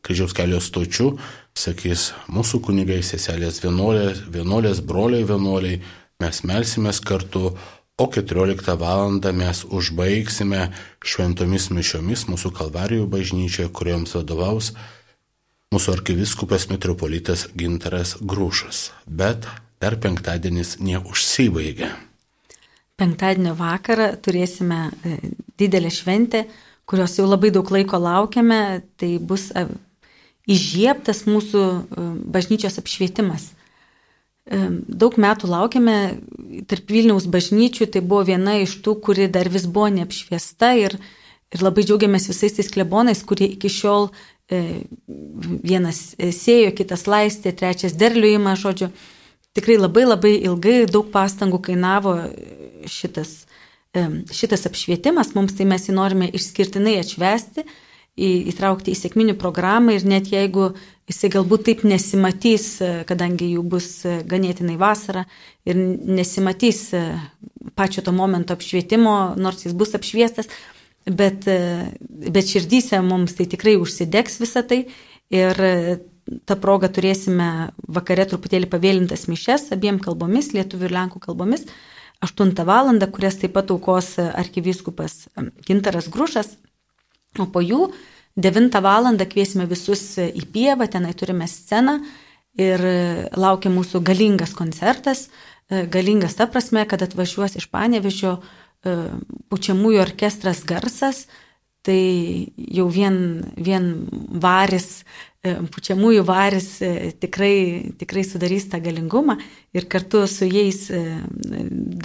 kryžiaus 0.02 0.34
kelio 0.38 0.60
stočių 0.62 1.12
sakys 1.58 2.12
mūsų 2.32 2.62
kunigai, 2.66 3.02
seselės 3.04 3.62
vienuolės, 3.64 4.24
vienuolės 4.32 4.82
broliai 4.86 5.26
vienuoliai, 5.28 5.82
mes 6.22 6.44
melsimės 6.48 7.02
kartu, 7.04 7.52
o 7.98 8.08
14 8.08 8.78
val. 8.80 9.20
mes 9.34 9.64
užbaigsime 9.66 10.72
šventomis 11.04 11.70
mišiomis 11.70 12.28
mūsų 12.28 12.52
kalvarijų 12.52 13.08
bažnyčioje, 13.08 13.70
kuriuoms 13.70 14.16
vadovaus 14.16 14.74
mūsų 15.72 15.94
arkiviskupas 15.98 16.70
metropolitas 16.70 17.48
Gintaras 17.56 18.18
Grūšas. 18.20 18.92
Bet 19.08 19.48
dar 19.80 19.96
penktadienis 20.00 20.80
neužsibaigia. 20.80 21.92
Penktadienio 22.98 23.54
vakarą 23.58 24.12
turėsime 24.22 24.92
e, 25.06 25.18
didelę 25.58 25.90
šventę, 25.90 26.46
kurios 26.92 27.16
jau 27.16 27.26
labai 27.30 27.54
daug 27.56 27.72
laiko 27.72 28.00
laukiame. 28.02 28.82
Tai 29.00 29.12
bus 29.24 29.48
e, 29.56 29.66
įžieptas 30.52 31.24
mūsų 31.30 31.64
e, 31.64 32.06
bažnyčios 32.36 32.80
apšvietimas. 32.82 33.52
Daug 34.52 35.16
metų 35.22 35.48
laukiame 35.48 35.96
tarp 36.68 36.90
Vilniaus 36.92 37.28
bažnyčių, 37.32 37.86
tai 37.94 38.02
buvo 38.02 38.26
viena 38.28 38.56
iš 38.60 38.74
tų, 38.84 38.96
kuri 39.06 39.28
dar 39.32 39.48
vis 39.54 39.68
buvo 39.70 39.86
neapšviesta 39.94 40.72
ir, 40.82 40.96
ir 41.54 41.64
labai 41.64 41.86
džiaugiamės 41.86 42.26
visais 42.28 42.58
tais 42.58 42.72
klebonais, 42.74 43.22
kurie 43.24 43.52
iki 43.54 43.70
šiol 43.72 44.10
vienas 44.50 46.02
sėjo, 46.18 46.74
kitas 46.76 47.06
laistė, 47.08 47.54
trečias 47.56 47.96
derlių 47.96 48.34
įma, 48.40 48.58
žodžiu, 48.60 48.90
tikrai 49.56 49.78
labai 49.80 50.08
labai 50.10 50.34
ilgai 50.42 50.82
daug 50.90 51.08
pastangų 51.14 51.62
kainavo 51.70 52.18
šitas, 52.90 53.46
šitas 53.92 54.68
apšvietimas, 54.70 55.34
mums 55.36 55.56
tai 55.58 55.66
mes 55.68 55.88
jį 55.88 55.96
norime 55.98 56.30
išskirtinai 56.32 57.00
atšvesti, 57.02 57.66
įtraukti 58.22 58.92
į 58.92 59.00
sėkminių 59.00 59.38
programą 59.40 59.96
ir 59.96 60.06
net 60.08 60.30
jeigu 60.32 60.72
jisai 61.12 61.32
galbūt 61.34 61.66
taip 61.68 61.84
nesimatys, 61.88 62.66
e, 62.84 62.92
kadangi 63.08 63.54
jų 63.56 63.64
bus 63.68 63.88
e, 64.06 64.20
ganėtinai 64.28 64.78
vasara 64.80 65.26
ir 65.68 65.80
nesimatys 65.80 66.82
e, 66.96 67.02
pačio 67.76 68.04
to 68.06 68.14
momento 68.16 68.56
apšvietimo, 68.56 69.36
nors 69.40 69.66
jis 69.66 69.76
bus 69.78 69.96
apšviestas, 69.98 70.52
bet, 71.06 71.48
bet 72.06 72.46
širdyse 72.46 73.00
mums 73.02 73.34
tai 73.38 73.48
tikrai 73.50 73.74
užsidegs 73.82 74.38
visą 74.42 74.62
tai 74.68 74.84
ir 75.34 75.62
tą 76.46 76.58
progą 76.62 76.92
turėsime 76.94 77.72
vakare 77.90 78.28
truputėlį 78.30 78.70
pavėlintas 78.70 79.26
mišes 79.32 79.72
abiem 79.74 79.98
kalbomis, 80.04 80.52
lietuvių 80.54 80.88
ir 80.90 80.96
lenkų 81.00 81.24
kalbomis, 81.24 81.66
8 82.22 82.66
val. 82.66 82.92
kurias 83.12 83.38
taip 83.42 83.54
pat 83.54 83.72
aukos 83.72 84.18
arkivyskupas 84.20 85.28
Gintaras 85.66 86.10
Grušas, 86.10 86.58
o 87.40 87.46
po 87.46 87.62
jų 87.62 87.92
9 88.38 88.82
val. 88.82 89.10
kviesime 89.18 89.66
visus 89.66 90.18
į 90.18 90.46
pievą, 90.54 90.88
tenai 90.88 91.14
turime 91.14 91.48
sceną 91.48 92.00
ir 92.58 92.82
laukia 93.36 93.72
mūsų 93.72 94.04
galingas 94.04 94.54
koncertas, 94.54 95.30
galingas 95.70 96.36
ta 96.36 96.48
prasme, 96.48 96.86
kad 96.86 97.02
atvažiuos 97.02 97.56
iš 97.56 97.70
Panevežio 97.72 98.42
pučiamųjų 99.50 100.02
orkestras 100.02 100.64
garsas, 100.68 101.28
tai 101.82 102.02
jau 102.56 102.88
vien, 102.94 103.16
vien 103.58 103.92
varis 104.42 105.02
E, 105.42 105.56
pučiamųjų 105.74 106.22
varis 106.22 106.68
e, 106.86 107.10
tikrai, 107.18 107.94
tikrai 107.98 108.22
sudarys 108.22 108.68
tą 108.70 108.78
galingumą 108.78 109.40
ir 109.74 109.88
kartu 109.90 110.20
su 110.30 110.46
jais 110.46 110.84
e, 110.94 111.00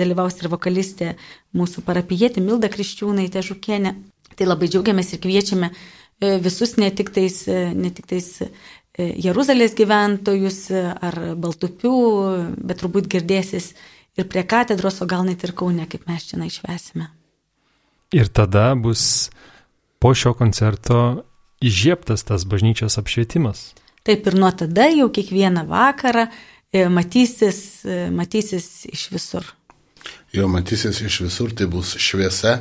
dalyvaus 0.00 0.38
ir 0.40 0.48
vokalistė 0.48 1.10
mūsų 1.52 1.82
parapijietė 1.84 2.40
Milda 2.40 2.70
Kriščiūnaitė 2.72 3.42
Žukienė. 3.44 3.92
Tai 4.36 4.46
labai 4.48 4.70
džiaugiamės 4.72 5.12
ir 5.12 5.20
kviečiame 5.20 5.68
visus 6.44 6.78
ne 6.80 6.88
tik 6.96 7.12
tais, 7.12 7.42
ne 7.48 7.90
tik 7.92 8.08
tais 8.08 8.28
Jeruzalės 8.96 9.76
gyventojus 9.76 10.58
ar 10.72 11.16
Baltupių, 11.36 11.92
bet 12.56 12.80
turbūt 12.80 13.08
girdėsis 13.12 13.70
ir 14.16 14.28
prie 14.32 14.44
katedros, 14.48 15.02
o 15.04 15.08
gal 15.08 15.24
net 15.28 15.44
ir 15.44 15.52
Kaune, 15.56 15.84
kaip 15.88 16.08
mes 16.08 16.24
čia 16.28 16.40
išvesime. 16.44 17.10
Ir 18.16 18.32
tada 18.32 18.70
bus 18.76 19.28
po 20.06 20.12
šio 20.14 20.36
koncerto 20.38 20.96
įžieptas 21.58 22.22
tas 22.28 22.44
bažnyčios 22.46 22.94
apšvietimas. 23.00 23.72
Taip 24.06 24.28
ir 24.30 24.36
nuo 24.38 24.52
tada 24.54 24.84
jau 24.94 25.08
kiekvieną 25.10 25.64
vakarą 25.66 26.28
e, 26.70 26.84
matysis, 26.86 27.58
e, 27.82 28.04
matysis 28.14 28.84
iš 28.86 29.08
visur. 29.10 29.48
Jo 30.30 30.46
matysis 30.46 31.02
iš 31.02 31.24
visur, 31.24 31.50
tai 31.50 31.66
bus 31.66 31.96
šviesa. 31.98 32.60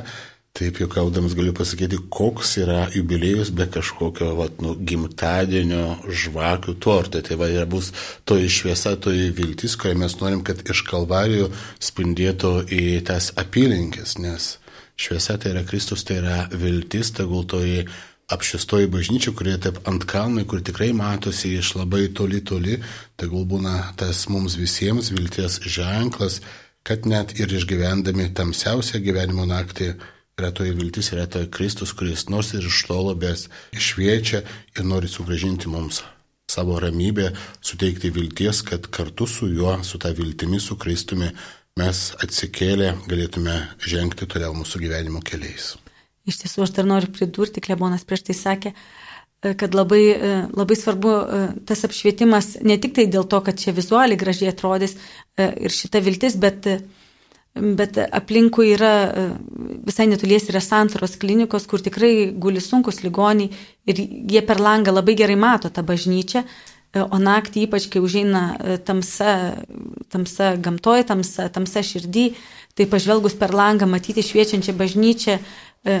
Taip 0.58 0.80
juokaudamas 0.82 1.38
galiu 1.38 1.54
pasakyti, 1.54 2.02
koks 2.10 2.56
yra 2.64 2.88
jubiliejus 2.96 3.54
be 3.54 3.68
kažkokio 3.70 4.32
vat, 4.40 4.58
nu, 4.64 4.74
gimtadienio 4.74 6.00
žvakių 6.10 6.74
torto. 6.82 7.22
Tai 7.22 7.38
va, 7.38 7.52
bus 7.70 7.92
toji 8.26 8.50
šviesa, 8.58 8.96
toji 8.98 9.30
viltis, 9.38 9.78
kurią 9.78 10.02
mes 10.02 10.18
norim, 10.18 10.42
kad 10.42 10.66
iš 10.66 10.82
kalvarijų 10.90 11.52
spindėtų 11.78 12.56
į 12.74 12.86
tas 13.06 13.30
apylinkės, 13.38 14.18
nes 14.18 14.56
šviesa 14.96 15.38
tai 15.38 15.52
yra 15.54 15.64
Kristus, 15.68 16.04
tai 16.04 16.20
yra 16.22 16.36
viltis, 16.52 17.12
tegul 17.16 17.46
toji 17.48 17.86
apšistoji 18.32 18.88
bažnyčia, 18.90 19.32
kurie 19.36 19.54
taip 19.62 19.78
ant 19.86 20.02
kalnų, 20.08 20.46
kur 20.50 20.62
tikrai 20.64 20.90
matosi 20.96 21.54
iš 21.60 21.76
labai 21.78 22.08
toli 22.16 22.40
toli, 22.42 22.80
gal 23.20 23.44
būna 23.46 23.92
tas 24.00 24.24
mums 24.32 24.56
visiems 24.58 25.12
vilties 25.14 25.60
ženklas, 25.62 26.40
kad 26.86 27.06
net 27.06 27.36
ir 27.38 27.52
išgyvendami 27.54 28.32
tamsiausią 28.34 29.02
gyvenimo 29.02 29.46
naktį 29.46 29.92
yra 30.36 30.50
toji 30.54 30.74
viltis, 30.76 31.12
yra 31.14 31.28
toji 31.30 31.50
Kristus, 31.54 31.94
kuris 31.96 32.26
nors 32.32 32.52
ir 32.54 32.66
iš 32.66 32.82
tolo, 32.88 33.14
bet 33.14 33.46
išviečia 33.76 34.42
ir 34.76 34.84
nori 34.84 35.08
sugražinti 35.10 35.70
mums 35.70 36.02
savo 36.50 36.78
ramybę, 36.80 37.32
suteikti 37.60 38.10
vilties, 38.14 38.62
kad 38.62 38.86
kartu 38.90 39.26
su 39.26 39.48
juo, 39.50 39.78
su 39.84 39.98
ta 39.98 40.12
viltimi, 40.14 40.60
su 40.60 40.76
Kristumi 40.78 41.30
mes 41.76 41.98
atsikėlę 42.24 42.94
galėtume 43.04 43.54
žengti 43.84 44.28
toliau 44.30 44.54
mūsų 44.56 44.80
gyvenimo 44.80 45.20
keliais. 45.24 45.74
Iš 46.26 46.40
tiesų, 46.40 46.64
aš 46.64 46.72
dar 46.78 46.86
noriu 46.88 47.10
pridurti, 47.12 47.62
Klebonas 47.62 48.06
prieš 48.08 48.24
tai 48.26 48.36
sakė, 48.38 48.72
e, 48.72 49.52
kad 49.60 49.76
labai, 49.76 50.02
e, 50.10 50.30
labai 50.56 50.76
svarbu 50.78 51.12
e, 51.12 51.40
tas 51.68 51.84
apšvietimas 51.86 52.56
ne 52.64 52.78
tik 52.80 52.96
tai 52.96 53.04
dėl 53.12 53.28
to, 53.28 53.42
kad 53.44 53.60
čia 53.60 53.76
vizualiai 53.76 54.18
gražiai 54.18 54.54
atrodys 54.54 54.96
ir 55.36 55.74
šita 55.76 56.00
viltis, 56.00 56.38
bet, 56.40 56.66
bet 57.52 58.00
aplinkui 58.08 58.72
yra 58.72 58.94
visai 59.84 60.08
netolies 60.08 60.48
yra 60.48 60.64
santaros 60.64 61.18
klinikos, 61.20 61.68
kur 61.68 61.84
tikrai 61.84 62.32
guli 62.32 62.64
sunkus 62.64 63.02
ligoniai 63.04 63.52
ir 63.84 64.00
jie 64.00 64.42
per 64.48 64.64
langą 64.64 64.96
labai 64.96 65.14
gerai 65.20 65.36
mato 65.36 65.68
tą 65.68 65.84
bažnyčią, 65.84 66.46
o 67.04 67.18
naktį 67.20 67.66
ypač, 67.66 67.88
kai 67.92 68.00
užeina 68.04 68.42
tamsa, 68.86 69.56
tamsa 70.12 70.52
gamtoje, 70.62 71.06
tamsa, 71.08 71.48
tamsa 71.52 71.82
širdį, 71.86 72.26
tai 72.76 72.86
pažvelgus 72.90 73.36
per 73.38 73.54
langą 73.56 73.88
matyti 73.90 74.24
šviečiančią 74.24 74.76
bažnyčią, 74.76 75.38
e, 75.38 75.98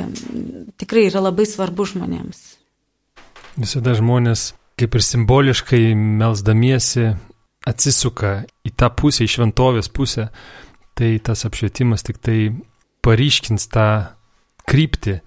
tikrai 0.80 1.08
yra 1.10 1.24
labai 1.28 1.48
svarbu 1.48 1.88
žmonėms. 1.92 2.44
Visada 3.56 3.96
žmonės 3.96 4.50
kaip 4.76 4.96
ir 4.96 5.04
simboliškai 5.04 5.94
melzdamiesi 5.96 7.14
atsisuka 7.66 8.42
į 8.66 8.74
tą 8.76 8.90
pusę, 8.92 9.24
į 9.24 9.32
šventovės 9.32 9.88
pusę, 9.88 10.28
tai 10.96 11.16
tas 11.24 11.46
apšvietimas 11.48 12.04
tik 12.06 12.20
tai 12.22 12.38
paryškins 13.04 13.68
tą 13.72 13.88
kryptį, 14.68 15.20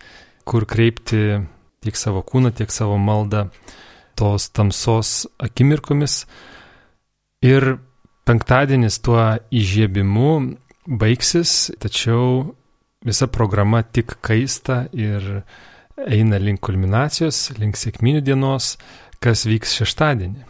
kur 0.47 0.65
kreipti 0.69 1.41
tiek 1.83 1.97
savo 1.97 2.21
kūną, 2.25 2.53
tiek 2.55 2.71
savo 2.73 2.97
maldą 3.01 3.47
tos 4.19 4.49
tamsos 4.51 5.27
akimirkomis. 5.39 6.25
Ir 7.45 7.77
penktadienis 8.27 8.99
tuo 9.01 9.21
įžiebimu 9.49 10.31
baigsis, 10.99 11.71
tačiau 11.79 12.55
visa 13.05 13.27
programa 13.31 13.81
tik 13.83 14.17
kaista 14.25 14.83
ir 14.93 15.43
eina 16.07 16.39
link 16.39 16.61
kulminacijos, 16.63 17.49
link 17.59 17.79
sėkminių 17.79 18.21
dienos, 18.23 18.75
kas 19.23 19.45
vyks 19.47 19.75
šeštadienį. 19.81 20.45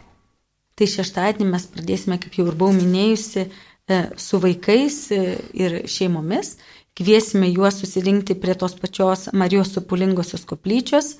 Tai 0.78 0.88
šeštadienį 0.88 1.48
mes 1.50 1.66
pradėsime, 1.74 2.18
kaip 2.22 2.38
jau 2.38 2.46
ir 2.48 2.56
buvau 2.56 2.74
minėjusi, 2.76 3.46
e, 3.90 3.98
su 4.16 4.40
vaikais 4.42 5.00
e, 5.12 5.20
ir 5.52 5.80
šeimomis. 5.90 6.54
Kviesime 6.96 7.50
juos 7.50 7.80
susirinkti 7.80 8.36
prie 8.40 8.54
tos 8.58 8.74
pačios 8.78 9.28
Marijos 9.32 9.74
supulingosios 9.76 10.46
koplyčios. 10.48 11.14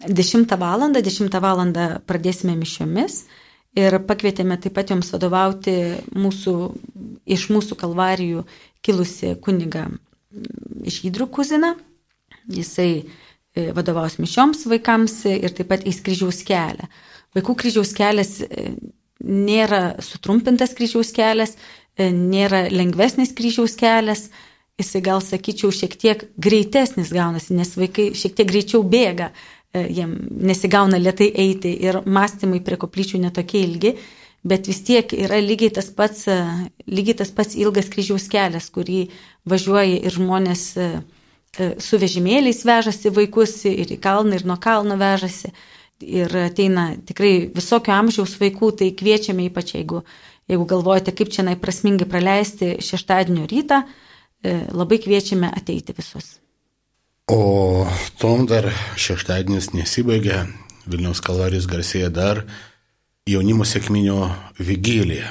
10 0.00 0.56
val. 0.58 0.86
10 0.92 1.40
val. 1.40 1.64
pradėsime 2.06 2.56
mišiomis 2.56 3.24
ir 3.76 3.98
pakvietėme 4.04 4.58
taip 4.60 4.74
pat 4.76 4.90
joms 4.92 5.12
vadovauti 5.12 5.76
mūsų, 6.12 6.54
iš 7.24 7.48
mūsų 7.52 7.78
kalvarijų 7.80 8.46
kilusi 8.82 9.36
kuniga 9.40 9.88
Žydrų 10.32 11.26
kuzina. 11.28 11.74
Jisai 12.48 13.04
e, 13.04 13.68
vadovaus 13.76 14.16
mišioms 14.18 14.64
vaikams 14.66 15.18
ir 15.28 15.52
taip 15.52 15.68
pat 15.68 15.84
į 15.84 15.92
kryžiaus 16.04 16.40
kelią. 16.48 16.88
Vaikų 17.36 17.54
kryžiaus 17.60 17.92
kelias 17.96 18.38
e, 18.42 18.72
nėra 19.22 19.98
sutrumpintas 20.02 20.72
kryžiaus 20.76 21.12
kelias, 21.14 21.54
e, 21.96 22.08
nėra 22.10 22.64
lengvesnis 22.72 23.34
kryžiaus 23.36 23.76
kelias, 23.78 24.30
jisai 24.80 25.04
gal 25.04 25.22
sakyčiau 25.22 25.70
šiek 25.72 25.96
tiek 26.00 26.24
greitesnis 26.40 27.12
gaunasi, 27.14 27.54
nes 27.54 27.76
vaikai 27.76 28.10
šiek 28.18 28.34
tiek 28.40 28.48
greičiau 28.48 28.82
bėga, 28.82 29.30
jiem 29.72 30.16
nesigauna 30.50 31.00
lietai 31.00 31.30
eiti 31.44 31.72
ir 31.86 32.02
mąstymai 32.04 32.60
prie 32.64 32.76
koplyčių 32.80 33.22
netokie 33.22 33.62
ilgi, 33.64 33.94
bet 34.44 34.68
vis 34.68 34.82
tiek 34.84 35.12
yra 35.16 35.40
lygiai 35.40 35.72
tas 35.78 35.88
pats, 35.96 36.26
e, 36.28 36.38
lygiai 36.90 37.22
tas 37.22 37.32
pats 37.32 37.56
ilgas 37.56 37.88
kryžiaus 37.92 38.28
kelias, 38.32 38.68
kurį 38.74 39.06
važiuoja 39.48 40.02
ir 40.02 40.16
žmonės 40.20 40.70
E, 41.52 41.74
su 41.84 41.98
vežimėliais 42.00 42.62
vežasi 42.64 43.10
vaikus 43.12 43.58
ir 43.68 43.90
į 43.92 43.98
kalną, 44.00 44.38
ir 44.38 44.46
nuo 44.48 44.56
kalno 44.56 44.96
vežasi. 44.96 45.52
Ir 46.02 46.32
ateina 46.48 46.94
tikrai 47.06 47.50
visokio 47.52 47.92
amžiaus 47.94 48.38
vaikų, 48.40 48.70
tai 48.80 48.88
kviečiame 48.96 49.44
ypač 49.50 49.74
jeigu, 49.76 50.00
jeigu 50.50 50.64
galvojate, 50.66 51.12
kaip 51.14 51.28
čia 51.30 51.44
prasmingai 51.60 52.08
praleisti 52.08 52.78
šeštadienio 52.80 53.44
rytą, 53.52 53.82
e, 54.42 54.56
labai 54.72 54.98
kviečiame 54.98 55.52
ateiti 55.52 55.92
visus. 55.92 56.38
O 57.30 57.36
tom 58.22 58.44
dar 58.46 58.68
šeštadienis 58.94 59.72
nesibaigia, 59.74 60.44
Vilniaus 60.86 61.18
kalvarijos 61.22 61.66
garsėja 61.66 62.06
dar 62.14 62.44
jaunimo 63.26 63.66
sėkminio 63.66 64.28
vigilija, 64.62 65.26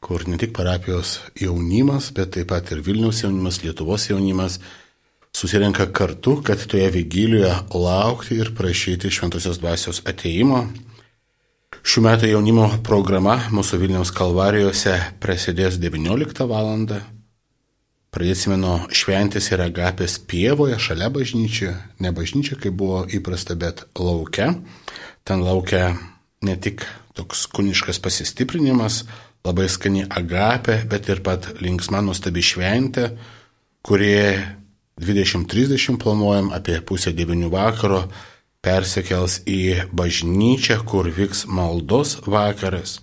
kur 0.00 0.24
ne 0.24 0.38
tik 0.40 0.54
parapijos 0.56 1.18
jaunimas, 1.36 2.08
bet 2.16 2.32
taip 2.38 2.48
pat 2.48 2.72
ir 2.72 2.80
Vilniaus 2.86 3.20
jaunimas, 3.26 3.60
Lietuvos 3.60 4.08
jaunimas 4.08 4.56
susirenka 5.36 5.90
kartu, 5.92 6.38
kad 6.40 6.64
toje 6.64 6.88
vigilijoje 6.96 7.52
laukti 7.76 8.40
ir 8.40 8.54
prašyti 8.56 9.12
šventosios 9.12 9.60
dvasios 9.60 10.00
ateimo. 10.08 10.64
Šių 11.84 12.08
metų 12.08 12.32
jaunimo 12.32 12.70
programa 12.88 13.36
mūsų 13.52 13.84
Vilniaus 13.84 14.16
kalvarijose 14.16 14.96
prasidės 15.20 15.76
19 15.76 16.48
val. 16.48 16.72
Pradėsime 18.10 18.56
nuo 18.58 18.76
šventės 18.90 19.52
ir 19.52 19.60
agapės 19.62 20.16
pievoje, 20.26 20.80
šalia 20.82 21.06
bažnyčio, 21.14 21.76
ne 22.02 22.10
bažnyčia, 22.10 22.56
kaip 22.58 22.74
buvo 22.74 23.04
įprasta, 23.06 23.54
bet 23.54 23.84
laukia. 23.94 24.48
Ten 25.22 25.44
laukia 25.46 25.92
ne 26.42 26.56
tik 26.58 26.82
toks 27.14 27.44
kuniškas 27.54 28.00
pasistiprinimas, 28.02 29.04
labai 29.46 29.68
skani 29.70 30.02
agapė, 30.10 30.80
bet 30.90 31.06
ir 31.06 31.22
pat 31.22 31.46
linksma 31.62 32.00
nuostabi 32.02 32.42
šventė, 32.42 33.12
kurie 33.86 34.42
20.30 34.98 36.00
planuojam 36.02 36.50
apie 36.56 36.80
pusę 36.82 37.12
9 37.14 37.46
vakaro 37.52 38.02
persikels 38.60 39.38
į 39.46 39.86
bažnyčią, 39.94 40.80
kur 40.82 41.06
vyks 41.14 41.46
maldos 41.46 42.18
vakaras. 42.26 42.98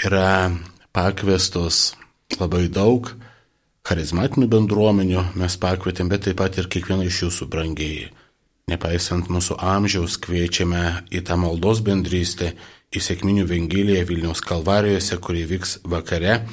Yra 0.00 0.54
pakviestos 0.94 1.96
labai 2.38 2.68
daug 2.70 3.10
charizmatinių 3.88 4.48
bendruomenių, 4.50 5.24
mes 5.40 5.56
pakvietėm, 5.60 6.10
bet 6.12 6.26
taip 6.26 6.40
pat 6.40 6.58
ir 6.60 6.68
kiekvieną 6.72 7.06
iš 7.08 7.22
jūsų 7.26 7.48
brangiai. 7.52 8.10
Nepaisant 8.70 9.30
mūsų 9.32 9.56
amžiaus, 9.58 10.18
kviečiame 10.22 11.06
į 11.10 11.24
tą 11.26 11.38
maldos 11.40 11.80
bendrystę, 11.82 12.52
į 12.94 13.02
sėkminių 13.02 13.46
Vengiliją 13.50 14.04
Vilniaus 14.06 14.42
kalvarijose, 14.46 15.18
kuri 15.22 15.46
vyks 15.48 15.80
vakare. 15.90 16.44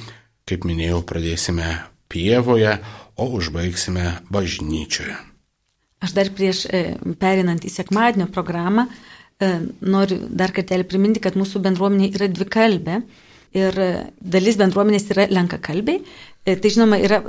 Kaip 0.47 0.65
minėjau, 0.65 1.03
pradėsime 1.05 1.67
pievoje, 2.09 2.77
o 3.17 3.27
užbaigsime 3.37 4.11
bažnyčioje. 4.33 5.17
Aš 6.05 6.13
dar 6.13 6.29
prieš 6.33 6.65
e, 6.69 6.81
perinant 7.19 7.63
į 7.65 7.71
sekmadienio 7.73 8.27
programą 8.33 8.85
e, 8.85 9.49
noriu 9.81 10.19
dar 10.29 10.53
kartelį 10.53 10.85
priminti, 10.89 11.21
kad 11.23 11.37
mūsų 11.39 11.63
bendruomenė 11.65 12.11
yra 12.13 12.29
dvikalbė 12.29 12.99
ir 13.57 13.79
e, 13.81 13.89
dalis 14.21 14.59
bendruomenės 14.61 15.09
yra 15.15 15.25
lenkakalbiai. 15.33 16.03
Tai 16.47 16.69
žinoma, 16.71 16.95
yra 17.03 17.19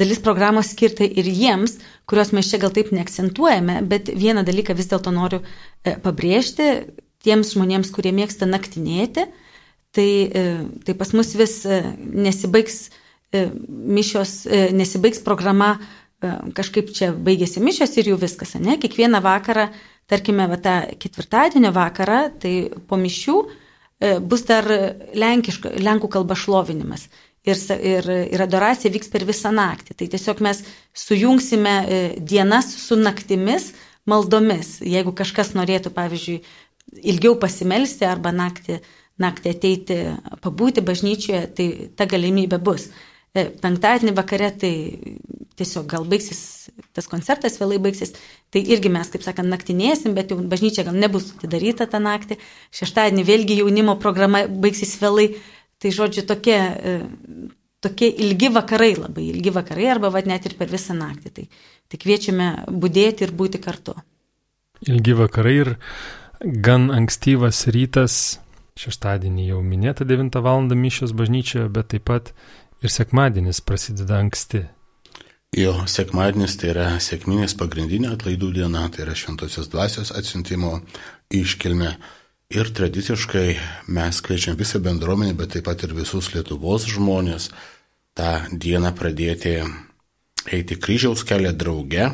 dalis 0.00 0.22
programos 0.24 0.70
skirta 0.72 1.04
ir 1.04 1.26
jiems, 1.28 1.76
kurios 2.08 2.32
mes 2.32 2.48
čia 2.48 2.60
gal 2.62 2.72
taip 2.72 2.88
neakcentuojame, 2.96 3.82
bet 3.84 4.08
vieną 4.08 4.46
dalyką 4.48 4.72
vis 4.78 4.88
dėlto 4.88 5.12
noriu 5.12 5.42
pabrėžti 5.84 6.70
tiems 7.22 7.52
žmonėms, 7.52 7.92
kurie 7.92 8.14
mėgsta 8.16 8.48
naktinėti. 8.48 9.26
Tai, 9.92 10.08
tai 10.88 10.94
pas 10.96 11.12
mus 11.12 11.34
vis 11.36 11.58
nesibaigs 12.00 12.86
E, 13.32 13.48
mišios, 13.68 14.46
e, 14.46 14.68
nesibaigs 14.76 15.22
programa, 15.24 15.78
e, 16.20 16.28
kažkaip 16.52 16.90
čia 16.92 17.14
baigėsi 17.16 17.62
mišios 17.64 17.96
ir 17.96 18.10
jau 18.10 18.18
viskas, 18.20 18.52
ne? 18.60 18.76
Kiekvieną 18.76 19.22
vakarą, 19.24 19.70
tarkime, 20.06 20.44
va, 20.50 20.58
tą 20.60 20.74
ketvirtadienio 21.00 21.70
vakarą, 21.72 22.18
tai 22.42 22.54
po 22.88 23.00
mišių 23.00 23.36
bus 24.26 24.42
dar 24.42 24.66
lenkiška, 25.14 25.76
lenkų 25.78 26.08
kalba 26.10 26.34
šlovinimas. 26.34 27.04
Ir, 27.42 27.58
ir, 27.82 28.06
ir 28.30 28.42
adoracija 28.44 28.92
vyks 28.94 29.08
per 29.10 29.24
visą 29.26 29.50
naktį. 29.50 29.96
Tai 29.98 30.06
tiesiog 30.12 30.42
mes 30.46 30.60
sujungsime 30.94 31.72
dienas 32.22 32.68
su 32.84 32.94
naktimis 32.94 33.72
maldomis. 34.06 34.76
Jeigu 34.86 35.10
kažkas 35.18 35.50
norėtų, 35.58 35.90
pavyzdžiui, 35.96 36.36
ilgiau 37.02 37.34
pasimelsti 37.42 38.06
arba 38.06 38.30
naktį, 38.34 38.78
naktį 39.22 39.54
ateiti 39.56 39.98
pabūti 40.44 40.84
bažnyčioje, 40.86 41.42
tai 41.56 41.66
ta 41.98 42.06
galimybė 42.10 42.60
bus. 42.62 42.88
E, 43.32 43.46
penktadienį 43.62 44.12
vakare 44.16 44.50
tai 44.60 44.72
tiesiog 45.56 45.86
gal 45.88 46.04
baigsis 46.08 46.68
tas 46.96 47.08
koncertas, 47.08 47.56
vėlai 47.60 47.78
baigsis, 47.82 48.14
tai 48.52 48.62
irgi 48.74 48.90
mes, 48.92 49.08
kaip 49.12 49.24
sakant, 49.24 49.48
naktinėsim, 49.48 50.14
bet 50.16 50.32
jau 50.32 50.38
bažnyčia 50.48 50.84
gal 50.88 50.96
nebus 50.96 51.30
atidaryta 51.36 51.86
tą 51.88 52.00
naktį. 52.02 52.38
Šeštadienį 52.76 53.24
vėlgi 53.28 53.58
jaunimo 53.62 53.96
programa 54.00 54.44
baigsis 54.46 54.98
vėlai. 55.00 55.32
Tai 55.82 55.90
žodžiu, 55.90 56.22
tokie, 56.28 56.58
e, 56.58 56.94
tokie 57.82 58.08
ilgi 58.26 58.52
vakarai, 58.54 58.94
labai 59.00 59.26
ilgi 59.32 59.54
vakarai, 59.54 59.90
arba 59.90 60.12
vad 60.14 60.30
net 60.30 60.46
ir 60.46 60.56
per 60.58 60.70
visą 60.70 60.94
naktį. 60.98 61.34
Tai, 61.34 61.48
tai 61.90 62.00
kviečiame 62.04 62.48
būdėti 62.70 63.26
ir 63.26 63.34
būti 63.34 63.58
kartu. 63.62 63.96
Ilgi 64.86 65.18
vakarai 65.18 65.56
ir 65.58 65.74
gan 66.42 66.90
ankstyvas 66.94 67.66
rytas, 67.74 68.38
šeštadienį 68.78 69.50
jau 69.50 69.60
minėta 69.62 70.06
9 70.08 70.40
val. 70.42 70.64
mišios 70.70 71.12
bažnyčioje, 71.12 71.68
bet 71.68 71.92
taip 71.92 72.06
pat 72.08 72.32
Ir 72.82 72.90
sekmadienis 72.90 73.60
prasideda 73.62 74.18
anksti. 74.18 74.64
Jo, 75.54 75.74
sekmadienis 75.86 76.56
tai 76.58 76.72
yra 76.72 76.86
sėkminės 76.98 77.54
pagrindinė 77.60 78.16
atlaidų 78.16 78.48
diena, 78.56 78.88
tai 78.90 79.04
yra 79.04 79.14
šventosios 79.14 79.68
dvasios 79.70 80.10
atsiuntimo 80.18 80.80
iškilme. 81.30 81.92
Ir 82.52 82.68
tradiciškai 82.68 83.56
mes 83.88 84.18
kviečiam 84.20 84.58
visą 84.60 84.76
bendruomenę, 84.84 85.32
bet 85.38 85.54
taip 85.54 85.64
pat 85.64 85.84
ir 85.86 85.94
visus 85.96 86.34
Lietuvos 86.34 86.84
žmonės 86.84 87.46
tą 88.12 88.32
dieną 88.52 88.90
pradėti 88.98 89.54
eiti 90.52 90.76
kryžiaus 90.76 91.24
kelią 91.24 91.54
drauge. 91.56 92.10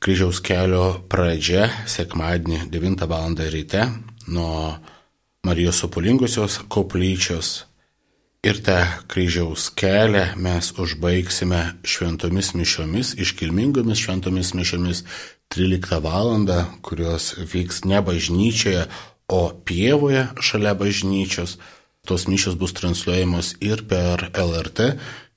Kryžiaus 0.00 0.40
kelio 0.40 0.86
pradžia 1.12 1.68
sekmadienį 1.84 2.70
9 2.72 3.04
val. 3.10 3.36
ryte 3.36 3.84
nuo 4.26 4.78
Marijos 5.44 5.82
Sopulingusios 5.84 6.62
koplyčios 6.72 7.52
Ir 8.42 8.58
tą 8.58 8.74
kryžiaus 9.06 9.68
kelią 9.78 10.34
mes 10.34 10.72
užbaigsime 10.74 11.60
šventomis 11.86 12.48
mišiomis, 12.58 13.12
iškilmingomis 13.14 14.00
šventomis 14.02 14.50
mišiomis 14.58 15.04
13 15.54 16.00
val. 16.02 16.32
kurios 16.82 17.36
vyks 17.38 17.84
ne 17.84 18.00
bažnyčioje, 18.02 18.88
o 19.32 19.40
pievoje 19.64 20.26
šalia 20.44 20.74
bažnyčios. 20.78 21.56
Tos 22.06 22.26
mišios 22.26 22.58
bus 22.58 22.74
transliuojamos 22.74 23.54
ir 23.62 23.84
per 23.88 24.28
LRT, 24.34 24.88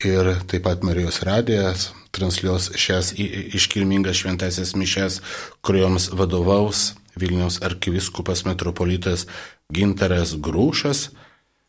ir 0.03 0.31
taip 0.49 0.65
pat 0.65 0.83
Marijos 0.83 1.21
radijas 1.23 1.91
transliuos 2.15 2.71
šias 2.79 3.13
iškilmingas 3.17 4.23
šventasias 4.23 4.73
mišes, 4.75 5.21
kurioms 5.61 6.09
vadovaus 6.11 6.95
Vilniaus 7.15 7.61
arkiviskupas 7.63 8.43
metropolitas 8.47 9.27
Gintaras 9.71 10.33
Grūšas 10.35 11.09